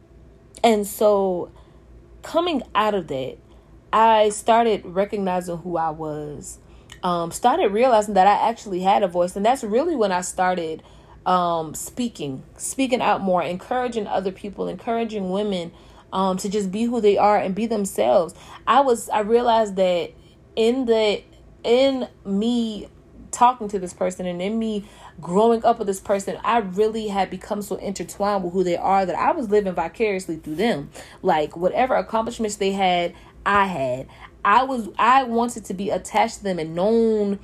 and 0.63 0.87
so 0.87 1.51
coming 2.23 2.63
out 2.73 2.95
of 2.95 3.07
that, 3.09 3.37
I 3.91 4.29
started 4.29 4.83
recognizing 4.85 5.57
who 5.57 5.77
I 5.77 5.91
was. 5.91 6.57
Um, 7.03 7.31
started 7.31 7.67
realizing 7.67 8.13
that 8.13 8.27
I 8.27 8.49
actually 8.49 8.79
had 8.79 9.03
a 9.03 9.09
voice, 9.09 9.35
and 9.35 9.45
that's 9.45 9.63
really 9.63 9.95
when 9.95 10.13
I 10.13 10.21
started 10.21 10.81
um, 11.25 11.73
speaking, 11.73 12.43
speaking 12.57 13.01
out 13.01 13.21
more, 13.21 13.41
encouraging 13.41 14.07
other 14.07 14.31
people, 14.31 14.67
encouraging 14.67 15.29
women 15.29 15.71
um, 16.11 16.37
to 16.37 16.49
just 16.49 16.71
be 16.71 16.83
who 16.83 17.01
they 17.01 17.17
are 17.17 17.37
and 17.37 17.55
be 17.55 17.65
themselves. 17.65 18.33
I 18.67 18.81
was 18.81 19.09
I 19.09 19.21
realized 19.21 19.75
that 19.77 20.11
in 20.55 20.85
the 20.85 21.23
in 21.63 22.07
me 22.25 22.87
talking 23.31 23.67
to 23.67 23.79
this 23.79 23.93
person 23.93 24.25
and 24.25 24.41
in 24.41 24.59
me 24.59 24.85
growing 25.19 25.65
up 25.65 25.79
with 25.79 25.87
this 25.87 25.99
person, 25.99 26.37
I 26.43 26.59
really 26.59 27.07
had 27.07 27.29
become 27.29 27.61
so 27.61 27.75
intertwined 27.75 28.43
with 28.43 28.53
who 28.53 28.63
they 28.63 28.77
are 28.77 29.05
that 29.05 29.15
I 29.15 29.31
was 29.31 29.49
living 29.49 29.73
vicariously 29.73 30.37
through 30.37 30.55
them. 30.55 30.91
Like 31.21 31.57
whatever 31.57 31.95
accomplishments 31.95 32.57
they 32.57 32.71
had, 32.71 33.13
I 33.45 33.65
had. 33.65 34.07
I 34.45 34.63
was 34.63 34.89
I 34.99 35.23
wanted 35.23 35.65
to 35.65 35.73
be 35.73 35.89
attached 35.89 36.37
to 36.37 36.43
them 36.43 36.59
and 36.59 36.75
known 36.75 37.39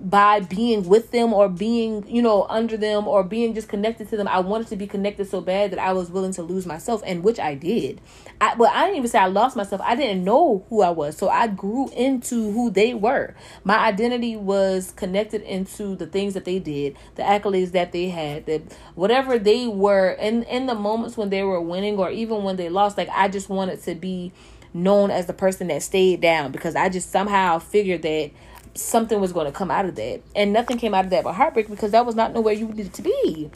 by 0.00 0.40
being 0.40 0.88
with 0.88 1.10
them 1.10 1.32
or 1.32 1.48
being, 1.48 2.06
you 2.08 2.22
know, 2.22 2.46
under 2.48 2.76
them 2.76 3.08
or 3.08 3.24
being 3.24 3.52
just 3.54 3.68
connected 3.68 4.08
to 4.08 4.16
them. 4.16 4.28
I 4.28 4.38
wanted 4.38 4.68
to 4.68 4.76
be 4.76 4.86
connected 4.86 5.28
so 5.28 5.40
bad 5.40 5.72
that 5.72 5.78
I 5.80 5.92
was 5.92 6.10
willing 6.10 6.32
to 6.34 6.42
lose 6.42 6.66
myself, 6.66 7.02
and 7.04 7.24
which 7.24 7.40
I 7.40 7.54
did. 7.54 8.00
I, 8.40 8.54
but 8.54 8.70
I 8.70 8.84
didn't 8.84 8.98
even 8.98 9.08
say 9.08 9.18
I 9.18 9.26
lost 9.26 9.56
myself. 9.56 9.80
I 9.84 9.96
didn't 9.96 10.24
know 10.24 10.64
who 10.68 10.82
I 10.82 10.90
was, 10.90 11.16
so 11.16 11.28
I 11.28 11.48
grew 11.48 11.90
into 11.90 12.52
who 12.52 12.70
they 12.70 12.94
were. 12.94 13.34
My 13.64 13.78
identity 13.78 14.36
was 14.36 14.92
connected 14.92 15.42
into 15.42 15.96
the 15.96 16.06
things 16.06 16.34
that 16.34 16.44
they 16.44 16.60
did, 16.60 16.96
the 17.16 17.22
accolades 17.22 17.72
that 17.72 17.90
they 17.92 18.08
had, 18.08 18.46
that 18.46 18.62
whatever 18.94 19.38
they 19.38 19.66
were, 19.66 20.10
in 20.10 20.44
in 20.44 20.66
the 20.66 20.74
moments 20.74 21.16
when 21.16 21.30
they 21.30 21.42
were 21.42 21.60
winning 21.60 21.98
or 21.98 22.10
even 22.10 22.44
when 22.44 22.56
they 22.56 22.68
lost. 22.68 22.96
Like 22.96 23.08
I 23.12 23.28
just 23.28 23.48
wanted 23.48 23.82
to 23.82 23.94
be 23.96 24.32
known 24.74 25.10
as 25.10 25.26
the 25.26 25.32
person 25.32 25.68
that 25.68 25.82
stayed 25.82 26.20
down 26.20 26.52
because 26.52 26.76
I 26.76 26.88
just 26.88 27.10
somehow 27.10 27.58
figured 27.58 28.02
that 28.02 28.30
something 28.74 29.20
was 29.20 29.32
going 29.32 29.46
to 29.46 29.52
come 29.52 29.70
out 29.70 29.84
of 29.84 29.94
that. 29.96 30.22
And 30.34 30.52
nothing 30.52 30.78
came 30.78 30.94
out 30.94 31.04
of 31.04 31.10
that 31.10 31.24
but 31.24 31.34
heartbreak 31.34 31.68
because 31.68 31.92
that 31.92 32.06
was 32.06 32.14
not 32.14 32.32
nowhere 32.32 32.54
you 32.54 32.68
needed 32.68 32.94
to 32.94 33.02
be. 33.02 33.50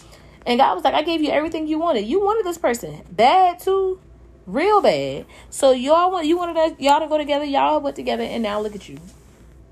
And 0.46 0.58
God 0.58 0.74
was 0.74 0.84
like, 0.84 0.94
I 0.94 1.02
gave 1.02 1.22
you 1.22 1.30
everything 1.30 1.66
you 1.66 1.78
wanted. 1.78 2.06
You 2.06 2.20
wanted 2.20 2.44
this 2.44 2.58
person 2.58 3.02
bad 3.10 3.60
too, 3.60 4.00
real 4.46 4.80
bad. 4.80 5.26
So 5.50 5.70
y'all 5.70 6.10
want 6.10 6.26
you 6.26 6.36
wanted 6.36 6.56
us, 6.56 6.72
y'all 6.78 7.00
to 7.00 7.06
go 7.06 7.18
together. 7.18 7.44
Y'all 7.44 7.80
went 7.80 7.96
together, 7.96 8.24
and 8.24 8.42
now 8.42 8.60
look 8.60 8.74
at 8.74 8.88
you. 8.88 8.98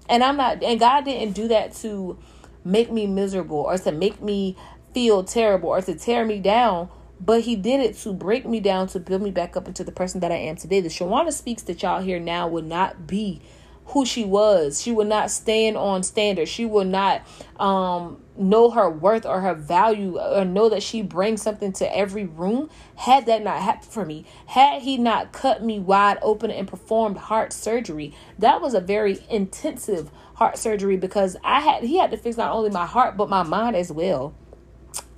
And 0.08 0.22
I'm 0.22 0.36
not. 0.36 0.62
And 0.62 0.78
God 0.78 1.04
didn't 1.04 1.34
do 1.34 1.48
that 1.48 1.74
to 1.76 2.18
make 2.64 2.90
me 2.90 3.06
miserable 3.06 3.58
or 3.58 3.78
to 3.78 3.92
make 3.92 4.20
me 4.22 4.56
feel 4.94 5.24
terrible 5.24 5.70
or 5.70 5.82
to 5.82 5.94
tear 5.94 6.24
me 6.24 6.38
down. 6.38 6.88
But 7.22 7.42
he 7.42 7.54
did 7.54 7.80
it 7.80 7.98
to 7.98 8.14
break 8.14 8.46
me 8.46 8.60
down 8.60 8.86
to 8.88 9.00
build 9.00 9.22
me 9.22 9.30
back 9.30 9.56
up 9.56 9.68
into 9.68 9.84
the 9.84 9.92
person 9.92 10.20
that 10.20 10.32
I 10.32 10.36
am 10.36 10.56
today. 10.56 10.80
The 10.80 10.88
Shawana 10.88 11.32
speaks 11.32 11.62
that 11.64 11.82
y'all 11.82 12.00
here 12.00 12.18
now 12.18 12.48
would 12.48 12.64
not 12.64 13.06
be 13.06 13.42
who 13.90 14.06
she 14.06 14.24
was. 14.24 14.80
She 14.80 14.92
would 14.92 15.06
not 15.06 15.30
stand 15.30 15.76
on 15.76 16.02
standards. 16.02 16.50
She 16.50 16.64
would 16.64 16.86
not 16.86 17.22
um, 17.58 18.22
know 18.36 18.70
her 18.70 18.88
worth 18.88 19.26
or 19.26 19.40
her 19.40 19.54
value 19.54 20.18
or 20.18 20.44
know 20.44 20.68
that 20.68 20.82
she 20.82 21.02
brings 21.02 21.42
something 21.42 21.72
to 21.74 21.96
every 21.96 22.24
room. 22.24 22.70
Had 22.96 23.26
that 23.26 23.42
not 23.42 23.60
happened 23.60 23.92
for 23.92 24.04
me, 24.04 24.26
had 24.46 24.82
he 24.82 24.96
not 24.96 25.32
cut 25.32 25.62
me 25.62 25.78
wide 25.78 26.18
open 26.22 26.50
and 26.50 26.68
performed 26.68 27.16
heart 27.16 27.52
surgery, 27.52 28.14
that 28.38 28.60
was 28.60 28.74
a 28.74 28.80
very 28.80 29.18
intensive 29.28 30.10
heart 30.34 30.56
surgery 30.56 30.96
because 30.96 31.36
I 31.44 31.60
had 31.60 31.82
he 31.82 31.98
had 31.98 32.10
to 32.12 32.16
fix 32.16 32.36
not 32.36 32.52
only 32.52 32.70
my 32.70 32.86
heart 32.86 33.16
but 33.16 33.28
my 33.28 33.42
mind 33.42 33.76
as 33.76 33.92
well. 33.92 34.34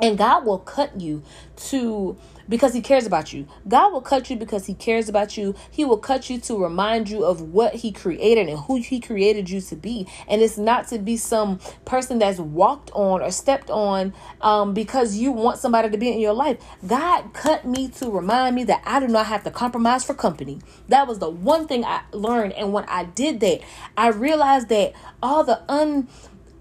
And 0.01 0.19
God 0.19 0.45
will 0.45 0.59
cut 0.59 1.01
you 1.01 1.23
to 1.69 2.17
because 2.49 2.75
he 2.75 2.81
cares 2.81 3.07
about 3.07 3.33
you. 3.33 3.47
God 3.69 3.93
will 3.93 4.01
cut 4.01 4.29
you 4.29 4.37
because 4.37 4.67
he 4.67 4.75
cares 4.75 5.09
about 5.09 5.37
you. 5.37 5.55
He 5.71 5.85
will 5.85 5.97
cut 5.99 6.29
you 6.29 6.39
to 6.41 6.63
remind 6.63 7.09
you 7.09 7.25
of 7.25 7.41
what 7.41 7.77
he 7.77 7.93
created 7.93 8.49
and 8.49 8.59
who 8.59 8.77
he 8.77 9.01
created 9.01 9.49
you 9.49 9.61
to 9.63 9.77
be. 9.77 10.07
And 10.29 10.43
it's 10.43 10.59
not 10.59 10.89
to 10.89 10.99
be 10.99 11.17
some 11.17 11.61
person 11.85 12.19
that's 12.19 12.39
walked 12.39 12.91
on 12.95 13.23
or 13.23 13.31
stepped 13.31 13.71
on 13.71 14.13
um, 14.41 14.75
because 14.75 15.17
you 15.17 15.33
want 15.33 15.59
somebody 15.59 15.91
to 15.91 15.99
be 15.99 16.13
in 16.13 16.21
your 16.21 16.35
life. 16.35 16.59
God 16.87 17.33
cut 17.33 17.65
me 17.65 17.89
to 17.89 18.11
remind 18.11 18.57
me 18.57 18.65
that 18.65 18.83
I 18.85 19.01
do 19.01 19.09
not 19.09 19.27
have 19.27 19.45
to 19.45 19.51
compromise 19.51 20.05
for 20.05 20.15
company. 20.15 20.61
That 20.89 21.07
was 21.07 21.19
the 21.21 21.31
one 21.31 21.67
thing 21.67 21.85
I 21.85 22.03
learned. 22.13 22.53
And 22.55 22.73
when 22.73 22.85
I 22.87 23.05
did 23.05 23.41
that, 23.41 23.61
I 23.97 24.09
realized 24.09 24.69
that 24.69 24.93
all 25.23 25.45
the 25.45 25.63
un 25.71 26.09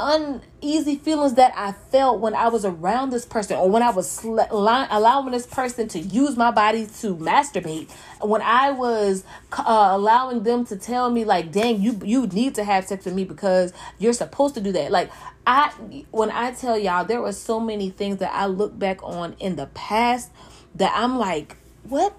uneasy 0.02 0.96
feelings 0.98 1.36
that 1.36 1.54
I 1.56 1.72
felt 1.72 2.20
when 2.20 2.34
I 2.34 2.48
was 2.48 2.66
around 2.66 3.12
this 3.12 3.26
person 3.26 3.58
or 3.58 3.70
when 3.70 3.84
I 3.84 3.92
was 3.92 4.10
sl- 4.10 4.40
allowing 4.52 5.32
this 5.32 5.46
person 5.46 5.88
to 5.90 6.00
use 6.00 6.36
my 6.36 6.52
body 6.52 6.86
to 7.02 7.16
masturbate. 7.16 7.90
When 8.22 8.42
I 8.42 8.72
was 8.72 9.24
uh, 9.52 9.90
allowing 9.92 10.44
them 10.44 10.66
to 10.66 10.76
tell 10.76 11.10
me 11.10 11.26
like 11.26 11.52
dang 11.52 11.82
you 11.82 12.00
you 12.04 12.28
need 12.28 12.56
to 12.56 12.64
have 12.64 12.88
sex 12.88 13.06
with 13.06 13.14
me 13.14 13.24
because 13.24 13.74
you're 14.00 14.14
supposed 14.14 14.56
to 14.56 14.62
do 14.62 14.72
that. 14.72 14.92
Like 14.92 15.12
I 15.46 15.70
when 16.12 16.32
I 16.32 16.52
tell 16.52 16.78
y'all 16.78 17.06
there 17.06 17.22
were 17.22 17.34
so 17.34 17.60
many 17.60 17.90
things 17.90 18.18
that 18.18 18.34
I 18.34 18.48
look 18.48 18.78
back 18.78 19.04
on 19.04 19.36
in 19.40 19.56
the 19.56 19.68
past 19.68 20.32
that 20.76 20.92
I'm 20.96 21.18
like 21.18 21.58
what 21.84 22.16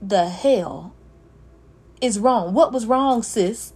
the 0.00 0.28
hell 0.28 0.94
is 2.00 2.18
wrong? 2.18 2.54
What 2.54 2.72
was 2.72 2.86
wrong 2.86 3.22
sis 3.22 3.72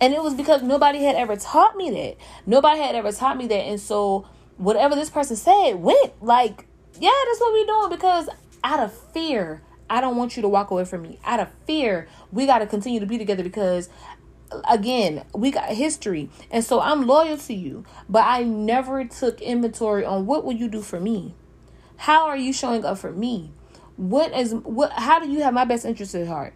and 0.00 0.14
it 0.14 0.22
was 0.22 0.34
because 0.34 0.62
nobody 0.62 1.04
had 1.04 1.16
ever 1.16 1.36
taught 1.36 1.76
me 1.76 1.90
that. 1.90 2.16
Nobody 2.46 2.80
had 2.80 2.94
ever 2.94 3.12
taught 3.12 3.36
me 3.36 3.46
that. 3.48 3.54
And 3.54 3.80
so 3.80 4.26
whatever 4.56 4.94
this 4.94 5.10
person 5.10 5.36
said 5.36 5.74
went 5.74 6.22
like, 6.22 6.66
yeah, 6.98 7.10
that's 7.26 7.40
what 7.40 7.52
we're 7.52 7.66
doing 7.66 7.90
because 7.90 8.28
out 8.64 8.80
of 8.80 8.92
fear, 9.12 9.62
I 9.88 10.00
don't 10.00 10.16
want 10.16 10.36
you 10.36 10.42
to 10.42 10.48
walk 10.48 10.70
away 10.70 10.84
from 10.84 11.02
me. 11.02 11.18
Out 11.24 11.40
of 11.40 11.48
fear, 11.66 12.08
we 12.30 12.46
got 12.46 12.58
to 12.58 12.66
continue 12.66 13.00
to 13.00 13.06
be 13.06 13.18
together 13.18 13.42
because 13.42 13.88
again, 14.68 15.24
we 15.34 15.50
got 15.50 15.68
history. 15.70 16.30
And 16.50 16.64
so 16.64 16.80
I'm 16.80 17.06
loyal 17.06 17.36
to 17.38 17.54
you, 17.54 17.84
but 18.08 18.24
I 18.24 18.42
never 18.42 19.04
took 19.04 19.40
inventory 19.40 20.04
on 20.04 20.26
what 20.26 20.44
will 20.44 20.52
you 20.52 20.68
do 20.68 20.82
for 20.82 21.00
me? 21.00 21.34
How 21.96 22.26
are 22.26 22.36
you 22.36 22.52
showing 22.52 22.84
up 22.84 22.98
for 22.98 23.12
me? 23.12 23.52
What 23.96 24.32
is 24.32 24.54
what 24.54 24.92
how 24.92 25.20
do 25.20 25.28
you 25.28 25.42
have 25.42 25.54
my 25.54 25.64
best 25.64 25.84
interest 25.84 26.14
at 26.14 26.26
heart? 26.26 26.54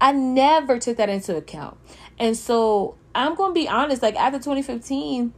I 0.00 0.12
never 0.12 0.78
took 0.78 0.98
that 0.98 1.08
into 1.08 1.36
account. 1.36 1.76
And 2.18 2.36
so 2.36 2.96
I'm 3.14 3.34
going 3.34 3.50
to 3.50 3.54
be 3.54 3.68
honest, 3.68 4.02
like 4.02 4.16
after 4.16 4.38
2015, 4.38 5.32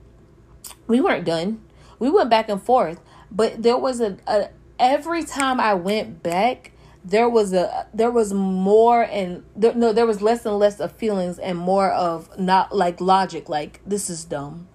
we 0.86 1.00
weren't 1.00 1.24
done. 1.24 1.62
We 1.98 2.10
went 2.10 2.30
back 2.30 2.48
and 2.48 2.62
forth, 2.62 3.00
but 3.30 3.62
there 3.62 3.76
was 3.76 4.00
a, 4.00 4.16
a 4.26 4.48
every 4.78 5.24
time 5.24 5.60
I 5.60 5.74
went 5.74 6.22
back, 6.22 6.72
there 7.04 7.28
was 7.28 7.52
a 7.52 7.86
there 7.94 8.10
was 8.10 8.32
more 8.32 9.02
and 9.02 9.44
there, 9.54 9.74
no 9.74 9.92
there 9.92 10.06
was 10.06 10.20
less 10.20 10.44
and 10.44 10.58
less 10.58 10.80
of 10.80 10.92
feelings 10.92 11.38
and 11.38 11.58
more 11.58 11.90
of 11.90 12.38
not 12.38 12.74
like 12.74 13.00
logic 13.00 13.48
like 13.48 13.80
this 13.86 14.10
is 14.10 14.24
dumb. 14.24 14.68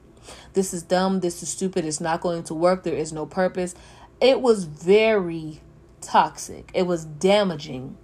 This 0.54 0.74
is 0.74 0.84
dumb. 0.84 1.20
This 1.20 1.44
is 1.44 1.50
stupid. 1.50 1.86
It's 1.86 2.00
not 2.00 2.22
going 2.22 2.44
to 2.44 2.54
work. 2.54 2.84
There 2.84 2.96
is 2.96 3.12
no 3.12 3.26
purpose. 3.26 3.76
It 4.22 4.42
was 4.42 4.64
very 4.64 5.62
toxic. 6.02 6.72
It 6.74 6.84
was 6.84 7.06
damaging 7.06 7.98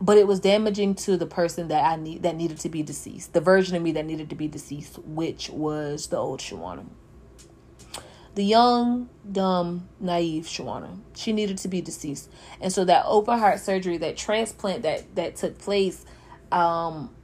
but 0.00 0.16
it 0.16 0.26
was 0.26 0.40
damaging 0.40 0.94
to 0.94 1.16
the 1.16 1.26
person 1.26 1.68
that 1.68 1.84
I 1.84 1.96
need 1.96 2.22
that 2.22 2.34
needed 2.34 2.58
to 2.60 2.68
be 2.68 2.82
deceased, 2.82 3.34
the 3.34 3.40
version 3.40 3.76
of 3.76 3.82
me 3.82 3.92
that 3.92 4.06
needed 4.06 4.30
to 4.30 4.34
be 4.34 4.48
deceased, 4.48 4.98
which 5.00 5.50
was 5.50 6.06
the 6.06 6.16
old 6.16 6.40
Shawana. 6.40 6.86
The 8.34 8.44
young, 8.44 9.10
dumb, 9.30 9.88
naive 9.98 10.44
Shawana. 10.44 11.00
She 11.14 11.32
needed 11.32 11.58
to 11.58 11.68
be 11.68 11.82
deceased. 11.82 12.30
And 12.60 12.72
so 12.72 12.84
that 12.84 13.04
open 13.06 13.38
heart 13.38 13.60
surgery, 13.60 13.98
that 13.98 14.16
transplant 14.16 14.82
that 14.82 15.14
that 15.16 15.36
took 15.36 15.58
place, 15.58 16.06
um, 16.50 17.14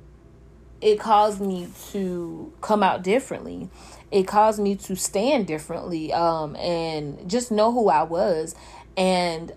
it 0.82 1.00
caused 1.00 1.40
me 1.40 1.68
to 1.92 2.52
come 2.60 2.82
out 2.82 3.02
differently. 3.02 3.70
It 4.10 4.24
caused 4.24 4.60
me 4.60 4.76
to 4.76 4.96
stand 4.96 5.46
differently, 5.46 6.12
um, 6.12 6.54
and 6.56 7.28
just 7.28 7.50
know 7.50 7.72
who 7.72 7.88
I 7.88 8.02
was. 8.02 8.54
And 8.98 9.52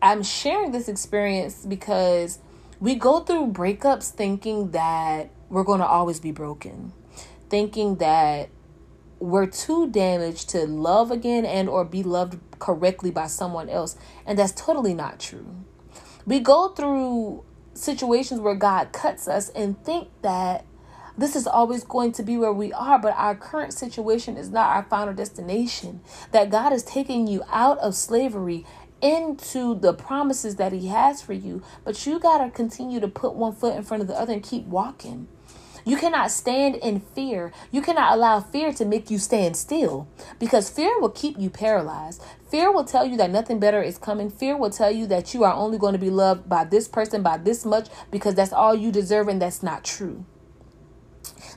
I'm 0.00 0.22
sharing 0.22 0.70
this 0.70 0.88
experience 0.88 1.66
because 1.66 2.38
we 2.80 2.94
go 2.94 3.20
through 3.20 3.48
breakups 3.48 4.10
thinking 4.10 4.70
that 4.70 5.30
we're 5.50 5.64
going 5.64 5.80
to 5.80 5.86
always 5.86 6.18
be 6.18 6.32
broken, 6.32 6.92
thinking 7.48 7.96
that 7.96 8.48
we're 9.18 9.46
too 9.46 9.90
damaged 9.90 10.48
to 10.48 10.66
love 10.66 11.10
again 11.10 11.44
and 11.44 11.68
or 11.68 11.84
be 11.84 12.02
loved 12.02 12.38
correctly 12.58 13.10
by 13.10 13.26
someone 13.26 13.68
else, 13.68 13.96
and 14.24 14.38
that's 14.38 14.52
totally 14.52 14.94
not 14.94 15.20
true. 15.20 15.46
We 16.24 16.40
go 16.40 16.68
through 16.68 17.44
situations 17.74 18.40
where 18.40 18.54
God 18.54 18.92
cuts 18.92 19.28
us 19.28 19.50
and 19.50 19.82
think 19.84 20.08
that 20.22 20.64
this 21.18 21.36
is 21.36 21.46
always 21.46 21.84
going 21.84 22.12
to 22.12 22.22
be 22.22 22.38
where 22.38 22.52
we 22.52 22.72
are, 22.72 22.98
but 22.98 23.14
our 23.14 23.34
current 23.34 23.74
situation 23.74 24.38
is 24.38 24.48
not 24.48 24.74
our 24.74 24.84
final 24.84 25.12
destination. 25.12 26.00
That 26.32 26.50
God 26.50 26.72
is 26.72 26.82
taking 26.82 27.26
you 27.26 27.42
out 27.50 27.78
of 27.78 27.94
slavery 27.94 28.64
into 29.02 29.74
the 29.78 29.92
promises 29.92 30.56
that 30.56 30.72
he 30.72 30.88
has 30.88 31.22
for 31.22 31.32
you. 31.32 31.62
But 31.84 32.06
you 32.06 32.18
got 32.18 32.38
to 32.44 32.50
continue 32.50 33.00
to 33.00 33.08
put 33.08 33.34
one 33.34 33.54
foot 33.54 33.76
in 33.76 33.82
front 33.82 34.02
of 34.02 34.08
the 34.08 34.18
other 34.18 34.32
and 34.32 34.42
keep 34.42 34.64
walking. 34.66 35.28
You 35.84 35.96
cannot 35.96 36.30
stand 36.30 36.76
in 36.76 37.00
fear. 37.00 37.52
You 37.70 37.80
cannot 37.80 38.12
allow 38.12 38.40
fear 38.40 38.72
to 38.74 38.84
make 38.84 39.10
you 39.10 39.18
stand 39.18 39.56
still 39.56 40.08
because 40.38 40.70
fear 40.70 41.00
will 41.00 41.10
keep 41.10 41.38
you 41.38 41.50
paralyzed. 41.50 42.22
Fear 42.50 42.72
will 42.72 42.84
tell 42.84 43.06
you 43.06 43.16
that 43.16 43.30
nothing 43.30 43.58
better 43.58 43.82
is 43.82 43.96
coming. 43.96 44.30
Fear 44.30 44.56
will 44.56 44.70
tell 44.70 44.90
you 44.90 45.06
that 45.06 45.32
you 45.32 45.44
are 45.44 45.54
only 45.54 45.78
going 45.78 45.92
to 45.92 45.98
be 45.98 46.10
loved 46.10 46.48
by 46.48 46.64
this 46.64 46.88
person 46.88 47.22
by 47.22 47.38
this 47.38 47.64
much 47.64 47.88
because 48.10 48.34
that's 48.34 48.52
all 48.52 48.74
you 48.74 48.92
deserve, 48.92 49.28
and 49.28 49.40
that's 49.40 49.62
not 49.62 49.84
true. 49.84 50.24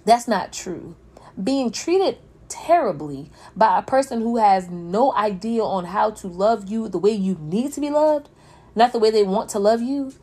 That's 0.06 0.28
not 0.28 0.54
true. 0.54 0.96
Being 1.42 1.72
treated 1.72 2.18
terribly 2.54 3.32
by 3.56 3.80
a 3.80 3.82
person 3.82 4.22
who 4.22 4.38
has 4.38 4.70
no 4.70 5.14
idea 5.14 5.64
on 5.64 5.86
how 5.86 6.12
to 6.12 6.28
love 6.28 6.70
you 6.70 6.88
the 6.88 7.00
way 7.00 7.12
you 7.12 7.36
need 7.42 7.74
to 7.74 7.82
be 7.82 7.90
loved, 7.90 8.30
not 8.76 8.92
the 8.92 9.00
way 9.00 9.10
they 9.10 9.24
want 9.24 9.50
to 9.50 9.60
love 9.60 9.82
you, 9.82 10.14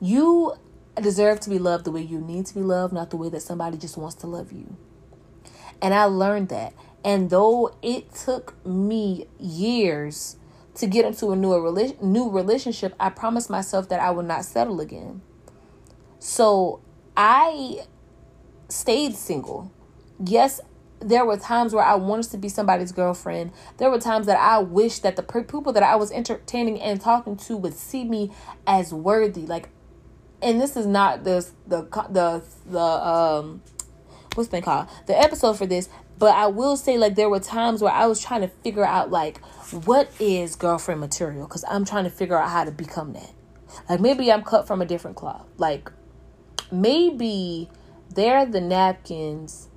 you 0.00 0.54
deserve 1.00 1.40
to 1.40 1.50
be 1.50 1.58
loved 1.58 1.84
the 1.84 1.90
way 1.90 2.00
you 2.00 2.20
need 2.20 2.46
to 2.46 2.54
be 2.54 2.60
loved, 2.60 2.92
not 2.92 3.10
the 3.10 3.16
way 3.16 3.28
that 3.28 3.40
somebody 3.40 3.76
just 3.76 3.96
wants 3.96 4.14
to 4.16 4.26
love 4.26 4.52
you. 4.52 4.76
And 5.82 5.94
I 5.94 6.04
learned 6.04 6.48
that. 6.48 6.74
And 7.04 7.30
though 7.30 7.76
it 7.82 8.12
took 8.14 8.64
me 8.66 9.26
years 9.38 10.36
to 10.74 10.86
get 10.86 11.04
into 11.04 11.30
a 11.32 11.36
new 11.36 11.96
new 12.00 12.30
relationship, 12.30 12.94
I 13.00 13.10
promised 13.10 13.50
myself 13.50 13.88
that 13.88 14.00
I 14.00 14.10
would 14.10 14.26
not 14.26 14.44
settle 14.44 14.80
again. 14.80 15.22
So 16.18 16.80
I 17.16 17.86
stayed 18.68 19.14
single. 19.14 19.72
Yes, 20.24 20.60
there 21.00 21.24
were 21.24 21.36
times 21.36 21.74
where 21.74 21.84
I 21.84 21.94
wanted 21.94 22.30
to 22.32 22.38
be 22.38 22.48
somebody's 22.48 22.92
girlfriend. 22.92 23.52
There 23.76 23.90
were 23.90 24.00
times 24.00 24.26
that 24.26 24.38
I 24.38 24.58
wished 24.58 25.02
that 25.02 25.16
the 25.16 25.22
people 25.22 25.72
that 25.72 25.82
I 25.82 25.96
was 25.96 26.10
entertaining 26.10 26.80
and 26.80 27.00
talking 27.00 27.36
to 27.36 27.56
would 27.56 27.74
see 27.74 28.04
me 28.04 28.32
as 28.66 28.92
worthy. 28.92 29.42
Like, 29.42 29.68
and 30.42 30.60
this 30.60 30.76
is 30.76 30.86
not 30.86 31.24
the 31.24 31.46
the 31.66 31.82
the 32.10 32.42
the 32.66 32.78
um 32.78 33.62
what's 34.34 34.48
been 34.48 34.62
called 34.62 34.88
the 35.06 35.18
episode 35.18 35.54
for 35.54 35.66
this, 35.66 35.88
but 36.18 36.34
I 36.34 36.46
will 36.46 36.76
say 36.76 36.98
like 36.98 37.14
there 37.14 37.28
were 37.28 37.40
times 37.40 37.82
where 37.82 37.92
I 37.92 38.06
was 38.06 38.20
trying 38.20 38.42
to 38.42 38.48
figure 38.48 38.84
out 38.84 39.10
like 39.10 39.38
what 39.84 40.10
is 40.20 40.56
girlfriend 40.56 41.00
material 41.00 41.46
because 41.46 41.64
I'm 41.68 41.84
trying 41.84 42.04
to 42.04 42.10
figure 42.10 42.38
out 42.38 42.50
how 42.50 42.64
to 42.64 42.70
become 42.70 43.12
that. 43.14 43.30
Like 43.88 44.00
maybe 44.00 44.32
I'm 44.32 44.42
cut 44.42 44.66
from 44.66 44.80
a 44.80 44.86
different 44.86 45.16
cloth. 45.16 45.46
Like 45.56 45.90
maybe 46.70 47.68
they're 48.14 48.46
the 48.46 48.60
napkins 48.60 49.68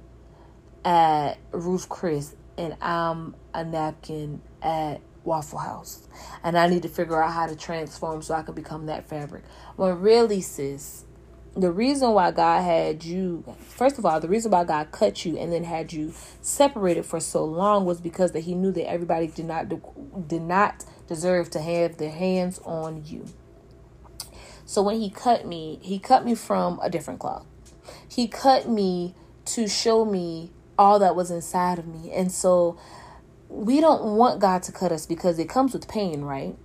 at 0.83 1.37
Ruth 1.51 1.89
Chris 1.89 2.35
and 2.57 2.75
I'm 2.81 3.35
a 3.53 3.63
napkin 3.63 4.41
at 4.61 5.01
Waffle 5.23 5.59
House. 5.59 6.07
And 6.43 6.57
I 6.57 6.67
need 6.67 6.83
to 6.83 6.89
figure 6.89 7.21
out 7.21 7.31
how 7.31 7.47
to 7.47 7.55
transform 7.55 8.21
so 8.21 8.33
I 8.33 8.43
can 8.43 8.55
become 8.55 8.87
that 8.87 9.07
fabric. 9.07 9.43
When 9.75 9.99
really, 9.99 10.41
sis, 10.41 11.05
the 11.55 11.71
reason 11.71 12.11
why 12.11 12.31
God 12.31 12.61
had 12.61 13.03
you, 13.03 13.43
first 13.59 13.97
of 13.97 14.05
all, 14.05 14.19
the 14.19 14.27
reason 14.27 14.51
why 14.51 14.63
God 14.63 14.91
cut 14.91 15.25
you 15.25 15.37
and 15.37 15.51
then 15.51 15.63
had 15.63 15.91
you 15.91 16.13
separated 16.41 17.05
for 17.05 17.19
so 17.19 17.43
long 17.43 17.85
was 17.85 17.99
because 17.99 18.31
that 18.31 18.41
He 18.41 18.55
knew 18.55 18.71
that 18.71 18.89
everybody 18.89 19.27
did 19.27 19.45
not 19.45 19.67
did 20.27 20.41
not 20.41 20.85
deserve 21.07 21.49
to 21.51 21.61
have 21.61 21.97
their 21.97 22.11
hands 22.11 22.59
on 22.63 23.03
you. 23.05 23.25
So 24.65 24.81
when 24.81 24.99
He 25.01 25.09
cut 25.09 25.45
me, 25.45 25.79
He 25.81 25.99
cut 25.99 26.23
me 26.23 26.35
from 26.35 26.79
a 26.81 26.89
different 26.89 27.19
cloth. 27.19 27.45
He 28.07 28.27
cut 28.27 28.69
me 28.69 29.15
to 29.45 29.67
show 29.67 30.05
me 30.05 30.51
all 30.81 30.97
that 30.97 31.15
was 31.15 31.29
inside 31.29 31.77
of 31.77 31.85
me. 31.85 32.11
And 32.11 32.31
so 32.31 32.75
we 33.49 33.79
don't 33.79 34.17
want 34.17 34.39
God 34.39 34.63
to 34.63 34.71
cut 34.71 34.91
us 34.91 35.05
because 35.05 35.37
it 35.37 35.47
comes 35.47 35.73
with 35.73 35.87
pain, 35.87 36.21
right? 36.21 36.57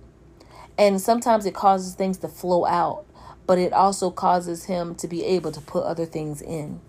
And 0.75 0.99
sometimes 0.99 1.45
it 1.45 1.53
causes 1.53 1.93
things 1.93 2.17
to 2.19 2.27
flow 2.27 2.65
out, 2.65 3.05
but 3.45 3.59
it 3.59 3.73
also 3.73 4.09
causes 4.09 4.65
Him 4.65 4.95
to 4.95 5.07
be 5.07 5.23
able 5.23 5.51
to 5.51 5.61
put 5.61 5.83
other 5.83 6.05
things 6.05 6.41
in. 6.41 6.81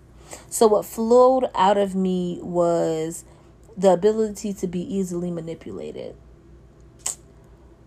So 0.49 0.65
what 0.65 0.85
flowed 0.85 1.51
out 1.53 1.77
of 1.77 1.93
me 1.93 2.39
was 2.41 3.25
the 3.77 3.91
ability 3.91 4.53
to 4.53 4.67
be 4.67 4.81
easily 4.81 5.29
manipulated. 5.29 6.15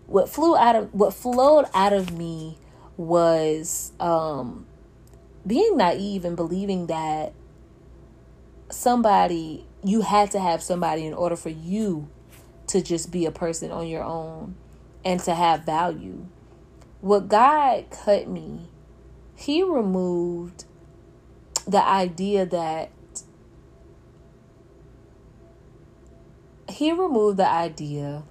What 0.07 0.29
flew 0.29 0.55
out 0.55 0.75
of 0.75 0.93
what 0.93 1.13
flowed 1.13 1.65
out 1.73 1.91
of 1.91 2.17
me 2.17 2.57
was 2.95 3.91
um 3.99 4.67
being 5.45 5.75
naive 5.77 6.23
and 6.23 6.35
believing 6.35 6.87
that 6.87 7.33
somebody, 8.73 9.65
you 9.83 10.01
had 10.01 10.31
to 10.31 10.39
have 10.39 10.61
somebody 10.61 11.05
in 11.05 11.13
order 11.13 11.35
for 11.35 11.49
you 11.49 12.09
to 12.67 12.81
just 12.81 13.11
be 13.11 13.25
a 13.25 13.31
person 13.31 13.71
on 13.71 13.87
your 13.87 14.03
own 14.03 14.55
and 15.03 15.19
to 15.21 15.33
have 15.35 15.65
value. 15.65 16.25
What 17.01 17.27
God 17.27 17.85
cut 17.91 18.27
me, 18.27 18.69
He 19.35 19.63
removed 19.63 20.65
the 21.67 21.85
idea 21.85 22.45
that 22.45 22.89
he 26.73 26.91
removed 26.91 27.37
the 27.37 27.47
idea 27.47 28.23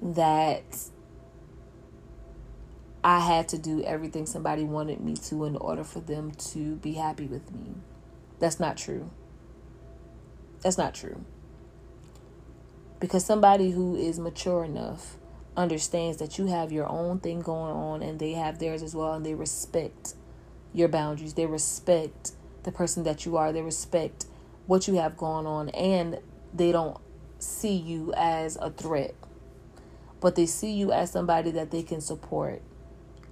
that 0.00 0.62
I 3.04 3.20
had 3.20 3.48
to 3.48 3.58
do 3.58 3.82
everything 3.82 4.26
somebody 4.26 4.62
wanted 4.62 5.00
me 5.00 5.14
to 5.14 5.44
in 5.44 5.56
order 5.56 5.82
for 5.82 6.00
them 6.00 6.30
to 6.52 6.76
be 6.76 6.92
happy 6.92 7.26
with 7.26 7.52
me. 7.52 7.74
That's 8.42 8.58
not 8.58 8.76
true. 8.76 9.08
That's 10.62 10.76
not 10.76 10.94
true. 10.94 11.24
Because 12.98 13.24
somebody 13.24 13.70
who 13.70 13.94
is 13.94 14.18
mature 14.18 14.64
enough 14.64 15.16
understands 15.56 16.16
that 16.16 16.38
you 16.38 16.46
have 16.46 16.72
your 16.72 16.88
own 16.88 17.20
thing 17.20 17.40
going 17.40 17.72
on 17.72 18.02
and 18.02 18.18
they 18.18 18.32
have 18.32 18.58
theirs 18.58 18.82
as 18.82 18.96
well 18.96 19.12
and 19.12 19.24
they 19.24 19.34
respect 19.34 20.14
your 20.74 20.88
boundaries. 20.88 21.34
They 21.34 21.46
respect 21.46 22.32
the 22.64 22.72
person 22.72 23.04
that 23.04 23.24
you 23.24 23.36
are. 23.36 23.52
They 23.52 23.62
respect 23.62 24.26
what 24.66 24.88
you 24.88 24.94
have 24.94 25.16
going 25.16 25.46
on 25.46 25.68
and 25.68 26.18
they 26.52 26.72
don't 26.72 26.98
see 27.38 27.76
you 27.76 28.12
as 28.16 28.56
a 28.56 28.70
threat. 28.70 29.14
But 30.20 30.34
they 30.34 30.46
see 30.46 30.72
you 30.72 30.90
as 30.90 31.12
somebody 31.12 31.52
that 31.52 31.70
they 31.70 31.84
can 31.84 32.00
support 32.00 32.60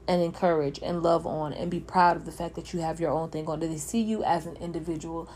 and 0.08 0.22
encourage 0.22 0.80
and 0.82 1.02
love 1.02 1.26
on 1.26 1.52
and 1.52 1.70
be 1.70 1.80
proud 1.80 2.16
of 2.16 2.24
the 2.24 2.32
fact 2.32 2.54
that 2.56 2.72
you 2.72 2.80
have 2.80 3.00
your 3.00 3.10
own 3.10 3.30
thing 3.30 3.44
going. 3.44 3.60
They 3.60 3.76
see 3.76 4.00
you 4.00 4.24
as 4.24 4.46
an 4.46 4.56
individual. 4.56 5.30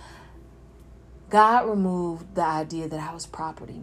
God 1.31 1.68
removed 1.68 2.35
the 2.35 2.42
idea 2.42 2.88
that 2.88 3.00
I 3.00 3.12
was 3.12 3.27
property. 3.27 3.83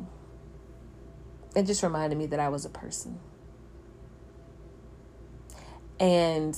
It 1.56 1.63
just 1.63 1.84
reminded 1.84 2.17
me 2.17 2.26
that 2.28 2.39
I 2.39 2.50
was 2.50 2.65
a 2.65 2.70
person. 2.70 3.20
And 6.00 6.58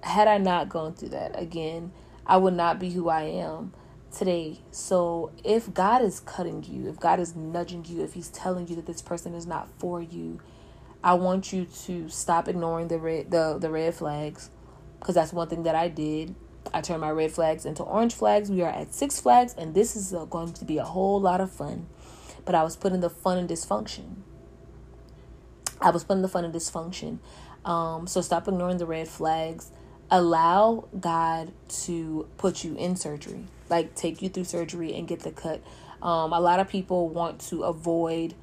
had 0.00 0.28
I 0.28 0.38
not 0.38 0.68
gone 0.68 0.94
through 0.94 1.10
that 1.10 1.38
again, 1.40 1.92
I 2.26 2.36
would 2.36 2.54
not 2.54 2.78
be 2.78 2.90
who 2.90 3.08
I 3.08 3.22
am 3.22 3.72
today. 4.10 4.60
So 4.70 5.32
if 5.44 5.72
God 5.72 6.02
is 6.02 6.20
cutting 6.20 6.64
you, 6.64 6.88
if 6.88 6.98
God 6.98 7.20
is 7.20 7.36
nudging 7.36 7.84
you, 7.84 8.02
if 8.02 8.14
He's 8.14 8.28
telling 8.28 8.66
you 8.68 8.76
that 8.76 8.86
this 8.86 9.02
person 9.02 9.34
is 9.34 9.46
not 9.46 9.68
for 9.78 10.00
you, 10.00 10.40
I 11.04 11.12
want 11.12 11.52
you 11.52 11.66
to 11.84 12.08
stop 12.08 12.48
ignoring 12.48 12.88
the 12.88 12.98
red 12.98 13.30
the 13.30 13.58
the 13.60 13.68
red 13.68 13.94
flags, 13.94 14.48
because 14.98 15.14
that's 15.14 15.34
one 15.34 15.48
thing 15.48 15.64
that 15.64 15.74
I 15.74 15.88
did. 15.88 16.34
I 16.72 16.80
turned 16.80 17.02
my 17.02 17.10
red 17.10 17.30
flags 17.30 17.66
into 17.66 17.82
orange 17.82 18.14
flags. 18.14 18.50
We 18.50 18.62
are 18.62 18.70
at 18.70 18.94
six 18.94 19.20
flags, 19.20 19.54
and 19.58 19.74
this 19.74 19.96
is 19.96 20.14
going 20.30 20.54
to 20.54 20.64
be 20.64 20.78
a 20.78 20.84
whole 20.84 21.20
lot 21.20 21.42
of 21.42 21.50
fun. 21.50 21.88
But 22.46 22.54
I 22.54 22.62
was 22.62 22.74
putting 22.74 23.00
the 23.00 23.10
fun 23.10 23.36
in 23.36 23.46
dysfunction. 23.46 24.22
I 25.78 25.90
was 25.90 26.04
putting 26.04 26.22
the 26.22 26.28
fun 26.28 26.46
in 26.46 26.52
dysfunction. 26.52 27.18
Um, 27.66 28.06
so 28.06 28.22
stop 28.22 28.48
ignoring 28.48 28.78
the 28.78 28.86
red 28.86 29.06
flags. 29.06 29.70
Allow 30.10 30.88
God 30.98 31.52
to 31.84 32.26
put 32.38 32.64
you 32.64 32.76
in 32.76 32.96
surgery, 32.96 33.44
like 33.68 33.94
take 33.94 34.22
you 34.22 34.30
through 34.30 34.44
surgery 34.44 34.94
and 34.94 35.06
get 35.06 35.20
the 35.20 35.32
cut. 35.32 35.62
Um, 36.02 36.32
a 36.32 36.40
lot 36.40 36.60
of 36.60 36.68
people 36.68 37.10
want 37.10 37.40
to 37.48 37.64
avoid 37.64 38.34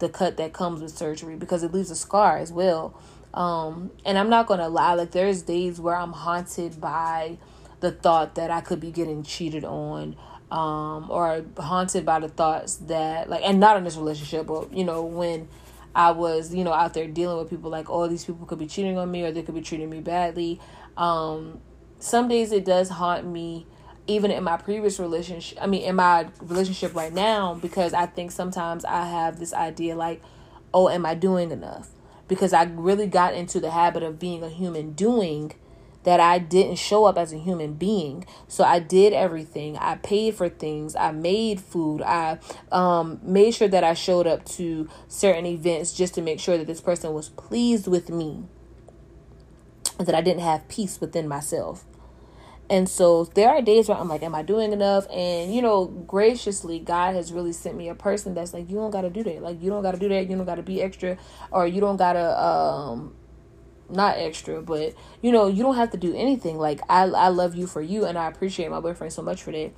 the 0.00 0.08
cut 0.08 0.36
that 0.38 0.52
comes 0.52 0.82
with 0.82 0.96
surgery 0.96 1.36
because 1.36 1.62
it 1.62 1.72
leaves 1.72 1.90
a 1.90 1.96
scar 1.96 2.38
as 2.38 2.52
well. 2.52 3.00
Um, 3.32 3.92
and 4.04 4.18
I'm 4.18 4.28
not 4.28 4.46
gonna 4.46 4.68
lie, 4.68 4.94
like 4.94 5.12
there's 5.12 5.42
days 5.42 5.80
where 5.80 5.94
I'm 5.94 6.12
haunted 6.12 6.80
by 6.80 7.38
the 7.78 7.92
thought 7.92 8.34
that 8.34 8.50
I 8.50 8.60
could 8.60 8.80
be 8.80 8.90
getting 8.90 9.22
cheated 9.22 9.64
on, 9.64 10.16
um, 10.50 11.08
or 11.10 11.44
haunted 11.56 12.04
by 12.04 12.18
the 12.18 12.28
thoughts 12.28 12.76
that 12.76 13.30
like, 13.30 13.42
and 13.44 13.60
not 13.60 13.76
in 13.76 13.84
this 13.84 13.96
relationship, 13.96 14.46
but 14.46 14.72
you 14.72 14.84
know 14.84 15.04
when 15.04 15.48
I 15.94 16.12
was, 16.12 16.54
you 16.54 16.64
know, 16.64 16.72
out 16.72 16.94
there 16.94 17.06
dealing 17.06 17.38
with 17.38 17.50
people 17.50 17.70
like, 17.70 17.90
oh, 17.90 18.06
these 18.06 18.24
people 18.24 18.46
could 18.46 18.58
be 18.58 18.66
cheating 18.66 18.96
on 18.98 19.10
me 19.10 19.24
or 19.24 19.32
they 19.32 19.42
could 19.42 19.54
be 19.54 19.60
treating 19.60 19.90
me 19.90 20.00
badly. 20.00 20.60
Um, 20.96 21.60
some 21.98 22.28
days 22.28 22.52
it 22.52 22.64
does 22.64 22.88
haunt 22.88 23.26
me, 23.26 23.66
even 24.10 24.30
in 24.30 24.44
my 24.44 24.56
previous 24.56 24.98
relationship. 24.98 25.58
I 25.60 25.66
mean, 25.66 25.82
in 25.82 25.96
my 25.96 26.28
relationship 26.40 26.94
right 26.94 27.12
now, 27.12 27.54
because 27.54 27.94
I 27.94 28.06
think 28.06 28.30
sometimes 28.30 28.84
I 28.84 29.06
have 29.06 29.38
this 29.38 29.54
idea 29.54 29.94
like, 29.94 30.22
oh, 30.74 30.88
am 30.88 31.06
I 31.06 31.14
doing 31.14 31.50
enough? 31.50 31.88
Because 32.28 32.52
I 32.52 32.64
really 32.64 33.06
got 33.06 33.34
into 33.34 33.60
the 33.60 33.70
habit 33.70 34.02
of 34.02 34.18
being 34.18 34.42
a 34.42 34.48
human 34.48 34.92
doing 34.92 35.52
that 36.02 36.20
I 36.20 36.38
didn't 36.38 36.76
show 36.76 37.04
up 37.04 37.18
as 37.18 37.32
a 37.32 37.38
human 37.38 37.74
being. 37.74 38.24
So 38.48 38.64
I 38.64 38.78
did 38.78 39.12
everything. 39.12 39.76
I 39.76 39.96
paid 39.96 40.34
for 40.34 40.48
things. 40.48 40.96
I 40.96 41.12
made 41.12 41.60
food. 41.60 42.02
I 42.02 42.38
um, 42.72 43.20
made 43.22 43.54
sure 43.54 43.68
that 43.68 43.84
I 43.84 43.94
showed 43.94 44.26
up 44.26 44.44
to 44.46 44.88
certain 45.08 45.46
events 45.46 45.92
just 45.92 46.14
to 46.14 46.22
make 46.22 46.40
sure 46.40 46.56
that 46.56 46.66
this 46.66 46.80
person 46.80 47.12
was 47.12 47.28
pleased 47.30 47.86
with 47.86 48.08
me. 48.08 48.44
That 49.98 50.14
I 50.14 50.22
didn't 50.22 50.42
have 50.42 50.66
peace 50.68 51.00
within 51.00 51.28
myself. 51.28 51.84
And 52.70 52.88
so 52.88 53.24
there 53.24 53.48
are 53.48 53.60
days 53.60 53.88
where 53.88 53.98
I'm 53.98 54.08
like, 54.08 54.22
am 54.22 54.34
I 54.34 54.42
doing 54.42 54.72
enough? 54.72 55.06
And, 55.10 55.52
you 55.52 55.60
know, 55.60 55.86
graciously, 55.86 56.78
God 56.78 57.16
has 57.16 57.32
really 57.32 57.52
sent 57.52 57.76
me 57.76 57.88
a 57.88 57.96
person 57.96 58.32
that's 58.32 58.54
like, 58.54 58.70
you 58.70 58.76
don't 58.76 58.92
got 58.92 59.02
to 59.02 59.10
do 59.10 59.24
that. 59.24 59.42
Like, 59.42 59.60
you 59.60 59.70
don't 59.70 59.82
got 59.82 59.92
to 59.92 59.98
do 59.98 60.08
that. 60.08 60.30
You 60.30 60.36
don't 60.36 60.46
got 60.46 60.54
to 60.54 60.62
be 60.62 60.80
extra. 60.80 61.18
Or 61.50 61.66
you 61.66 61.80
don't 61.80 61.96
got 61.96 62.12
to, 62.12 62.40
um, 62.40 63.12
not 63.90 64.18
extra, 64.18 64.62
but 64.62 64.94
you 65.20 65.32
know, 65.32 65.48
you 65.48 65.62
don't 65.62 65.76
have 65.76 65.90
to 65.90 65.96
do 65.96 66.14
anything. 66.14 66.58
Like 66.58 66.80
I 66.88 67.02
I 67.02 67.28
love 67.28 67.54
you 67.54 67.66
for 67.66 67.82
you 67.82 68.04
and 68.04 68.16
I 68.16 68.28
appreciate 68.28 68.70
my 68.70 68.80
boyfriend 68.80 69.12
so 69.12 69.22
much 69.22 69.42
for 69.42 69.52
that. 69.52 69.72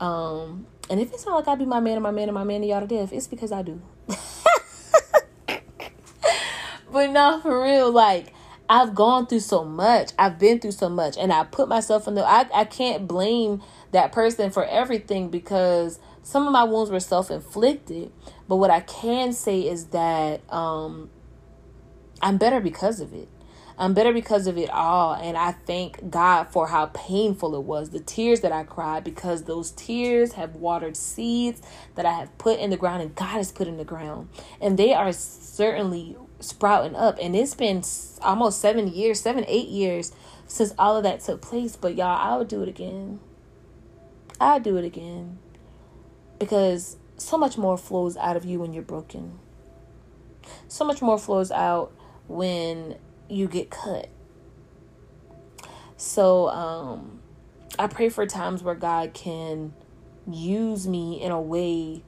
Um 0.00 0.66
and 0.88 1.00
if 1.00 1.12
it's 1.12 1.26
not 1.26 1.34
like 1.34 1.48
I 1.48 1.56
be 1.56 1.64
my 1.64 1.80
man 1.80 1.94
and 1.94 2.02
my 2.02 2.10
man 2.10 2.28
and 2.28 2.34
my 2.34 2.44
man 2.44 2.62
and 2.62 2.66
y'all 2.66 2.80
to 2.80 2.86
death, 2.86 3.12
it's 3.12 3.26
because 3.26 3.52
I 3.52 3.62
do. 3.62 3.82
but 6.92 7.10
not 7.10 7.42
for 7.42 7.62
real, 7.62 7.90
like 7.90 8.32
I've 8.68 8.94
gone 8.94 9.26
through 9.26 9.40
so 9.40 9.64
much. 9.64 10.12
I've 10.18 10.38
been 10.38 10.60
through 10.60 10.72
so 10.72 10.88
much 10.88 11.16
and 11.18 11.32
I 11.32 11.44
put 11.44 11.68
myself 11.68 12.08
in 12.08 12.14
the 12.14 12.24
I, 12.24 12.46
I 12.52 12.64
can't 12.64 13.06
blame 13.06 13.62
that 13.92 14.12
person 14.12 14.50
for 14.50 14.64
everything 14.64 15.30
because 15.30 15.98
some 16.22 16.46
of 16.46 16.52
my 16.52 16.64
wounds 16.64 16.90
were 16.90 17.00
self-inflicted. 17.00 18.12
But 18.48 18.56
what 18.56 18.70
I 18.70 18.80
can 18.80 19.32
say 19.32 19.60
is 19.60 19.86
that 19.88 20.40
um 20.52 21.10
I'm 22.20 22.38
better 22.38 22.60
because 22.60 23.00
of 23.00 23.12
it. 23.12 23.28
I'm 23.78 23.94
better 23.94 24.12
because 24.12 24.46
of 24.46 24.56
it 24.56 24.70
all. 24.70 25.14
And 25.14 25.36
I 25.36 25.52
thank 25.52 26.10
God 26.10 26.44
for 26.44 26.66
how 26.66 26.86
painful 26.86 27.54
it 27.54 27.62
was. 27.62 27.90
The 27.90 28.00
tears 28.00 28.40
that 28.40 28.52
I 28.52 28.64
cried 28.64 29.04
because 29.04 29.44
those 29.44 29.70
tears 29.72 30.32
have 30.32 30.56
watered 30.56 30.96
seeds 30.96 31.60
that 31.94 32.06
I 32.06 32.12
have 32.12 32.36
put 32.38 32.58
in 32.58 32.70
the 32.70 32.76
ground 32.78 33.02
and 33.02 33.14
God 33.14 33.26
has 33.28 33.52
put 33.52 33.68
in 33.68 33.76
the 33.76 33.84
ground. 33.84 34.30
And 34.60 34.78
they 34.78 34.94
are 34.94 35.12
certainly 35.12 36.16
sprouting 36.40 36.96
up. 36.96 37.18
And 37.20 37.34
it's 37.34 37.54
been 37.54 37.82
almost 38.22 38.60
seven 38.60 38.88
years, 38.88 39.20
seven, 39.20 39.44
eight 39.48 39.68
years 39.68 40.12
since 40.46 40.74
all 40.78 40.96
of 40.96 41.02
that 41.04 41.20
took 41.20 41.40
place. 41.40 41.76
But 41.76 41.96
y'all, 41.96 42.18
I 42.18 42.36
would 42.36 42.48
do 42.48 42.62
it 42.62 42.68
again. 42.68 43.20
I'd 44.40 44.62
do 44.62 44.76
it 44.76 44.84
again. 44.84 45.38
Because 46.38 46.96
so 47.16 47.38
much 47.38 47.56
more 47.56 47.78
flows 47.78 48.16
out 48.16 48.36
of 48.36 48.44
you 48.44 48.60
when 48.60 48.72
you're 48.72 48.82
broken. 48.82 49.38
So 50.68 50.84
much 50.84 51.02
more 51.02 51.18
flows 51.18 51.50
out 51.50 51.92
when 52.28 52.96
you 53.28 53.48
get 53.48 53.70
cut. 53.70 54.08
So 55.96 56.48
um 56.48 57.20
I 57.78 57.86
pray 57.88 58.08
for 58.08 58.26
times 58.26 58.62
where 58.62 58.74
God 58.74 59.12
can 59.14 59.74
use 60.30 60.86
me 60.86 61.20
in 61.20 61.30
a 61.30 61.40
way 61.40 62.02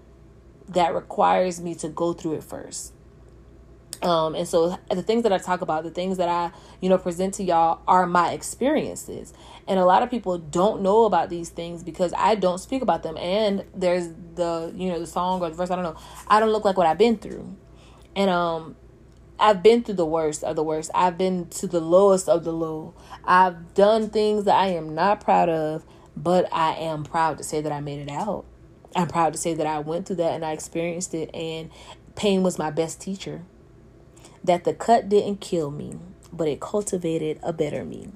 that 0.69 0.95
requires 0.95 1.61
me 1.61 1.75
to 1.77 1.89
go 1.89 2.13
through 2.13 2.35
it 2.35 2.45
first. 2.45 2.93
Um, 4.03 4.35
and 4.35 4.47
so 4.47 4.79
the 4.91 5.03
things 5.03 5.25
that 5.25 5.33
I 5.33 5.39
talk 5.39 5.61
about, 5.61 5.83
the 5.83 5.91
things 5.91 6.19
that 6.19 6.29
I, 6.29 6.53
you 6.81 6.89
know, 6.89 6.99
present 6.99 7.35
to 7.35 7.43
y'all 7.43 7.81
are 7.89 8.07
my 8.07 8.33
experiences. 8.33 9.33
And 9.67 9.81
a 9.81 9.85
lot 9.85 10.03
of 10.03 10.11
people 10.11 10.39
don't 10.39 10.83
know 10.83 11.05
about 11.05 11.31
these 11.31 11.49
things 11.49 11.83
because 11.83 12.15
I 12.17 12.37
don't 12.37 12.59
speak 12.59 12.81
about 12.81 13.03
them. 13.03 13.17
And 13.17 13.65
there's 13.75 14.09
the, 14.35 14.73
you 14.77 14.89
know, 14.89 15.01
the 15.01 15.07
song 15.07 15.43
or 15.43 15.51
the 15.51 15.57
verse, 15.57 15.71
I 15.71 15.75
don't 15.75 15.85
know. 15.85 15.97
I 16.29 16.39
don't 16.39 16.51
look 16.51 16.65
like 16.65 16.77
what 16.77 16.87
I've 16.87 16.99
been 16.99 17.17
through. 17.17 17.57
And 18.15 18.31
um 18.31 18.77
I've 19.41 19.63
been 19.63 19.85
through 19.85 19.95
the 19.95 20.07
worst 20.07 20.43
of 20.43 20.57
the 20.57 20.65
worst. 20.65 20.91
I've 20.95 21.17
been 21.17 21.49
to 21.51 21.69
the 21.69 21.81
lowest 21.81 22.29
of 22.29 22.43
the 22.43 22.53
low. 22.53 22.95
I've 23.25 23.75
done 23.75 24.11
things 24.11 24.45
that 24.45 24.57
I 24.57 24.69
am 24.69 24.95
not 24.95 25.21
proud 25.21 25.49
of, 25.49 25.85
but 26.17 26.49
I 26.53 26.75
am 26.75 27.05
proud 27.05 27.39
to 27.39 27.45
say 27.45 27.61
that 27.61 27.71
I 27.71 27.81
made 27.81 28.01
it 28.01 28.11
out. 28.11 28.47
I'm 28.97 29.07
proud 29.07 29.35
to 29.35 29.39
say 29.39 29.55
that 29.55 29.67
I 29.67 29.79
went 29.79 30.07
through 30.07 30.17
that 30.17 30.33
and 30.33 30.45
I 30.45 30.53
experienced 30.53 31.15
it, 31.15 31.31
and 31.35 31.71
pain 32.17 32.43
was 32.43 32.59
my 32.59 32.71
best 32.71 33.01
teacher. 33.01 33.43
That 34.45 34.65
the 34.65 34.75
cut 34.75 35.09
didn't 35.09 35.41
kill 35.41 35.71
me, 35.71 35.99
but 36.33 36.49
it 36.49 36.61
cultivated 36.61 37.39
a 37.43 37.53
better 37.53 37.85
me. 37.85 38.09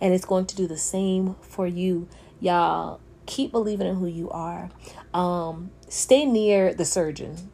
And 0.00 0.14
it's 0.14 0.24
going 0.24 0.46
to 0.46 0.56
do 0.56 0.66
the 0.66 0.76
same 0.76 1.36
for 1.40 1.66
you. 1.66 2.08
Y'all 2.40 3.00
keep 3.26 3.52
believing 3.52 3.86
in 3.86 3.96
who 3.96 4.06
you 4.06 4.30
are. 4.30 4.70
Um, 5.14 5.70
stay 5.88 6.24
near 6.24 6.74
the 6.74 6.84
surgeon 6.84 7.50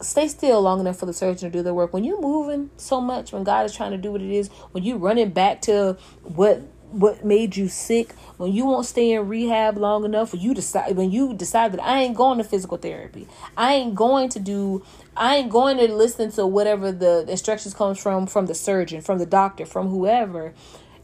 stay 0.00 0.28
still 0.28 0.60
long 0.60 0.80
enough 0.80 0.98
for 0.98 1.06
the 1.06 1.12
surgeon 1.12 1.50
to 1.50 1.58
do 1.58 1.62
their 1.62 1.74
work. 1.74 1.92
When 1.92 2.04
you're 2.04 2.20
moving 2.20 2.70
so 2.76 3.00
much, 3.00 3.32
when 3.32 3.44
God 3.44 3.64
is 3.64 3.74
trying 3.74 3.92
to 3.92 3.98
do 3.98 4.12
what 4.12 4.20
it 4.20 4.30
is, 4.30 4.48
when 4.72 4.84
you're 4.84 4.98
running 4.98 5.30
back 5.30 5.62
to 5.62 5.96
what 6.22 6.62
what 6.90 7.24
made 7.24 7.56
you 7.56 7.68
sick, 7.68 8.14
when 8.36 8.52
you 8.52 8.64
won't 8.64 8.86
stay 8.86 9.12
in 9.12 9.28
rehab 9.28 9.76
long 9.76 10.04
enough, 10.04 10.32
when 10.32 10.42
you 10.42 10.54
decide 10.54 10.96
when 10.96 11.10
you 11.10 11.34
decide 11.34 11.72
that 11.72 11.82
I 11.82 12.02
ain't 12.02 12.16
going 12.16 12.38
to 12.38 12.44
physical 12.44 12.78
therapy, 12.78 13.26
I 13.56 13.74
ain't 13.74 13.94
going 13.94 14.28
to 14.30 14.40
do, 14.40 14.84
I 15.16 15.36
ain't 15.36 15.50
going 15.50 15.78
to 15.78 15.92
listen 15.92 16.30
to 16.32 16.46
whatever 16.46 16.92
the 16.92 17.24
instructions 17.28 17.74
comes 17.74 17.98
from 18.00 18.26
from 18.26 18.46
the 18.46 18.54
surgeon, 18.54 19.00
from 19.00 19.18
the 19.18 19.26
doctor, 19.26 19.66
from 19.66 19.88
whoever. 19.88 20.54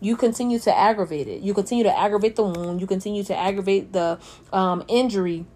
You 0.01 0.17
continue 0.17 0.59
to 0.61 0.77
aggravate 0.77 1.29
it. 1.29 1.43
You 1.43 1.55
continue 1.55 1.85
to 1.85 1.97
aggravate 1.97 2.35
the 2.35 2.43
wound. 2.43 2.81
You 2.81 2.89
continue 2.89 3.23
to 3.23 3.37
aggravate 3.37 3.93
the 3.93 4.19
um, 4.53 4.85
injury 4.89 5.47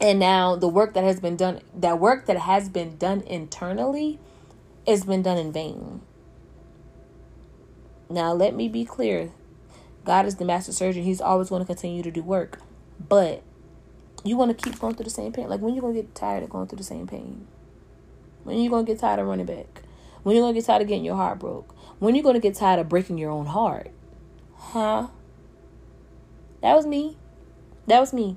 and 0.00 0.18
now 0.18 0.56
the 0.56 0.68
work 0.68 0.94
that 0.94 1.04
has 1.04 1.20
been 1.20 1.36
done 1.36 1.60
that 1.74 1.98
work 1.98 2.26
that 2.26 2.38
has 2.38 2.68
been 2.68 2.96
done 2.96 3.20
internally 3.22 4.18
has 4.86 5.04
been 5.04 5.22
done 5.22 5.36
in 5.36 5.52
vain 5.52 6.00
now 8.10 8.32
let 8.32 8.54
me 8.54 8.68
be 8.68 8.84
clear. 8.84 9.30
God 10.04 10.26
is 10.26 10.36
the 10.36 10.44
master 10.44 10.72
surgeon. 10.72 11.02
He's 11.02 11.20
always 11.20 11.50
going 11.50 11.62
to 11.62 11.66
continue 11.66 12.02
to 12.02 12.10
do 12.10 12.22
work. 12.22 12.60
But 13.08 13.42
you 14.24 14.36
want 14.36 14.56
to 14.56 14.70
keep 14.70 14.80
going 14.80 14.94
through 14.94 15.04
the 15.04 15.10
same 15.10 15.32
pain. 15.32 15.48
Like 15.48 15.60
when 15.60 15.74
you 15.74 15.80
going 15.80 15.94
to 15.94 16.02
get 16.02 16.14
tired 16.14 16.42
of 16.42 16.50
going 16.50 16.66
through 16.66 16.78
the 16.78 16.84
same 16.84 17.06
pain? 17.06 17.46
When 18.44 18.58
you 18.58 18.70
going 18.70 18.86
to 18.86 18.92
get 18.92 19.00
tired 19.00 19.20
of 19.20 19.26
running 19.26 19.46
back? 19.46 19.82
When 20.22 20.34
you 20.34 20.42
going 20.42 20.54
to 20.54 20.60
get 20.60 20.66
tired 20.66 20.82
of 20.82 20.88
getting 20.88 21.04
your 21.04 21.16
heart 21.16 21.38
broke? 21.38 21.74
When 21.98 22.14
you 22.14 22.22
going 22.22 22.34
to 22.34 22.40
get 22.40 22.54
tired 22.54 22.80
of 22.80 22.88
breaking 22.88 23.18
your 23.18 23.30
own 23.30 23.46
heart? 23.46 23.90
Huh? 24.56 25.08
That 26.62 26.74
was 26.74 26.86
me. 26.86 27.16
That 27.86 28.00
was 28.00 28.12
me. 28.12 28.36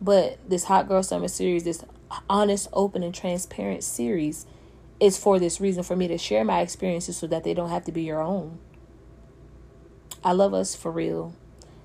But 0.00 0.38
this 0.48 0.64
Hot 0.64 0.88
Girl 0.88 1.02
Summer 1.02 1.28
series, 1.28 1.64
this 1.64 1.84
honest, 2.28 2.68
open, 2.72 3.02
and 3.02 3.14
transparent 3.14 3.82
series, 3.82 4.46
is 5.00 5.18
for 5.18 5.38
this 5.38 5.60
reason 5.60 5.82
for 5.82 5.96
me 5.96 6.08
to 6.08 6.18
share 6.18 6.44
my 6.44 6.60
experiences 6.60 7.16
so 7.16 7.26
that 7.26 7.44
they 7.44 7.54
don't 7.54 7.70
have 7.70 7.84
to 7.84 7.92
be 7.92 8.02
your 8.02 8.20
own. 8.20 8.58
I 10.24 10.32
love 10.32 10.54
us 10.54 10.74
for 10.74 10.90
real, 10.90 11.34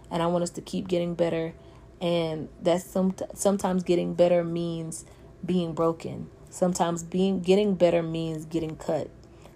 and 0.10 0.24
I 0.24 0.28
want 0.28 0.44
us 0.44 0.50
to 0.52 0.62
keep 0.62 0.88
getting 0.88 1.14
better. 1.14 1.54
And 2.00 2.50
that's 2.62 2.84
some 2.84 3.14
sometimes 3.36 3.84
getting 3.84 4.16
better 4.16 4.44
means 4.44 5.06
being 5.46 5.74
broken. 5.74 6.30
Sometimes 6.50 7.04
being 7.04 7.42
getting 7.42 7.76
better 7.76 8.02
means 8.02 8.46
getting 8.46 8.76
cut. 8.76 9.10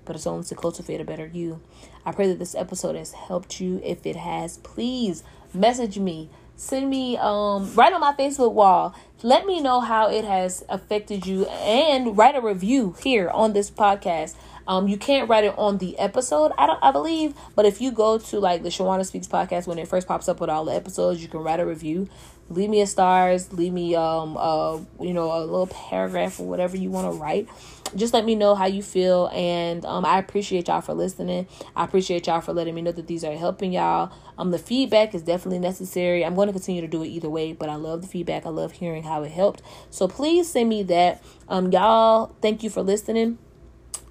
But 0.06 0.16
it's 0.16 0.28
only 0.28 0.44
to 0.46 0.56
cultivate 0.56 1.02
a 1.02 1.04
better 1.04 1.26
you. 1.26 1.62
I 2.06 2.12
pray 2.12 2.28
that 2.28 2.38
this 2.38 2.54
episode 2.54 2.96
has 2.96 3.14
helped 3.14 3.60
you. 3.60 3.82
If 3.84 4.06
it 4.06 4.16
has, 4.16 4.58
please 4.58 5.24
message 5.52 5.98
me 5.98 6.30
send 6.56 6.90
me 6.90 7.18
um 7.18 7.74
right 7.76 7.94
on 7.94 8.02
my 8.02 8.14
facebook 8.14 8.54
wall. 8.54 8.96
Let 9.24 9.46
me 9.46 9.60
know 9.60 9.80
how 9.80 10.10
it 10.10 10.24
has 10.24 10.64
affected 10.70 11.26
you 11.26 11.46
and 11.46 12.18
write 12.18 12.36
a 12.36 12.42
review 12.42 12.96
here 13.02 13.30
on 13.30 13.54
this 13.54 13.72
podcast. 13.72 14.36
Um 14.68 14.88
you 14.88 14.98
can't 14.98 15.30
write 15.30 15.44
it 15.44 15.54
on 15.58 15.78
the 15.78 15.98
episode 16.00 16.52
i 16.58 16.66
don't 16.66 16.80
i 16.82 16.92
believe 16.92 17.36
but 17.56 17.66
if 17.66 17.82
you 17.82 17.92
go 17.92 18.18
to 18.18 18.40
like 18.40 18.64
the 18.64 18.70
shawana 18.70 19.06
speaks 19.06 19.28
podcast 19.28 19.68
when 19.68 19.78
it 19.78 19.88
first 19.88 20.08
pops 20.08 20.28
up 20.28 20.42
with 20.42 20.50
all 20.50 20.66
the 20.66 20.74
episodes 20.74 21.22
you 21.22 21.28
can 21.28 21.42
write 21.42 21.60
a 21.60 21.66
review 21.68 22.10
leave 22.50 22.70
me 22.70 22.82
a 22.82 22.88
stars 22.88 23.52
leave 23.52 23.74
me 23.74 23.96
um 23.96 24.38
uh 24.38 24.78
you 25.02 25.14
know 25.14 25.32
a 25.32 25.42
little 25.42 25.68
paragraph 25.68 26.40
or 26.40 26.48
whatever 26.48 26.78
you 26.78 26.90
want 26.90 27.12
to 27.12 27.20
write. 27.20 27.48
Just 27.96 28.14
let 28.14 28.26
me 28.26 28.36
know 28.36 28.56
how 28.56 28.66
you 28.66 28.84
feel 28.84 29.30
and 29.34 29.86
um 29.86 30.06
i 30.06 30.20
appreciate 30.20 30.68
y'all 30.68 30.82
for 30.82 30.94
listening. 30.94 31.48
I 31.76 31.84
appreciate 31.84 32.28
y'all 32.28 32.42
for 32.42 32.54
letting 32.54 32.76
me 32.76 32.82
know 32.82 32.92
that 32.92 33.08
these 33.08 33.24
are 33.24 33.36
helping 33.36 33.74
y'all. 33.74 34.12
Um 34.38 34.52
the 34.52 34.60
feedback 34.60 35.16
is 35.16 35.22
definitely 35.22 35.60
necessary. 35.60 36.24
I'm 36.24 36.36
going 36.36 36.48
to 36.48 36.54
continue 36.54 36.82
to 36.82 36.88
do 36.88 37.04
it 37.04 37.08
either 37.08 37.30
way 37.30 37.54
but 37.54 37.70
i 37.70 37.76
love 37.76 38.02
the 38.02 38.08
feedback. 38.08 38.46
I 38.46 38.50
love 38.50 38.74
hearing 38.74 39.04
how 39.04 39.24
it 39.24 39.32
helped. 39.32 39.62
So 39.90 40.08
please 40.08 40.52
send 40.52 40.70
me 40.70 40.84
that. 40.84 41.24
Um 41.48 41.72
y'all 41.72 42.36
thank 42.42 42.64
you 42.64 42.70
for 42.70 42.82
listening. 42.82 43.40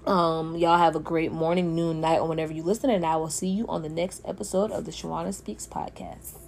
Um, 0.07 0.55
y'all 0.57 0.77
have 0.77 0.95
a 0.95 1.01
great 1.01 1.33
morning, 1.33 1.75
noon, 1.75 2.03
night, 2.03 2.19
or 2.19 2.29
whenever 2.29 2.53
you 2.53 2.63
listen, 2.63 2.91
and 2.91 3.07
I 3.07 3.17
will 3.17 3.31
see 3.31 3.49
you 3.49 3.67
on 3.69 3.81
the 3.81 3.89
next 3.89 4.21
episode 4.27 4.71
of 4.71 4.85
the 4.85 4.91
Shawana 4.91 5.33
Speaks 5.33 5.67
podcast. 5.67 6.44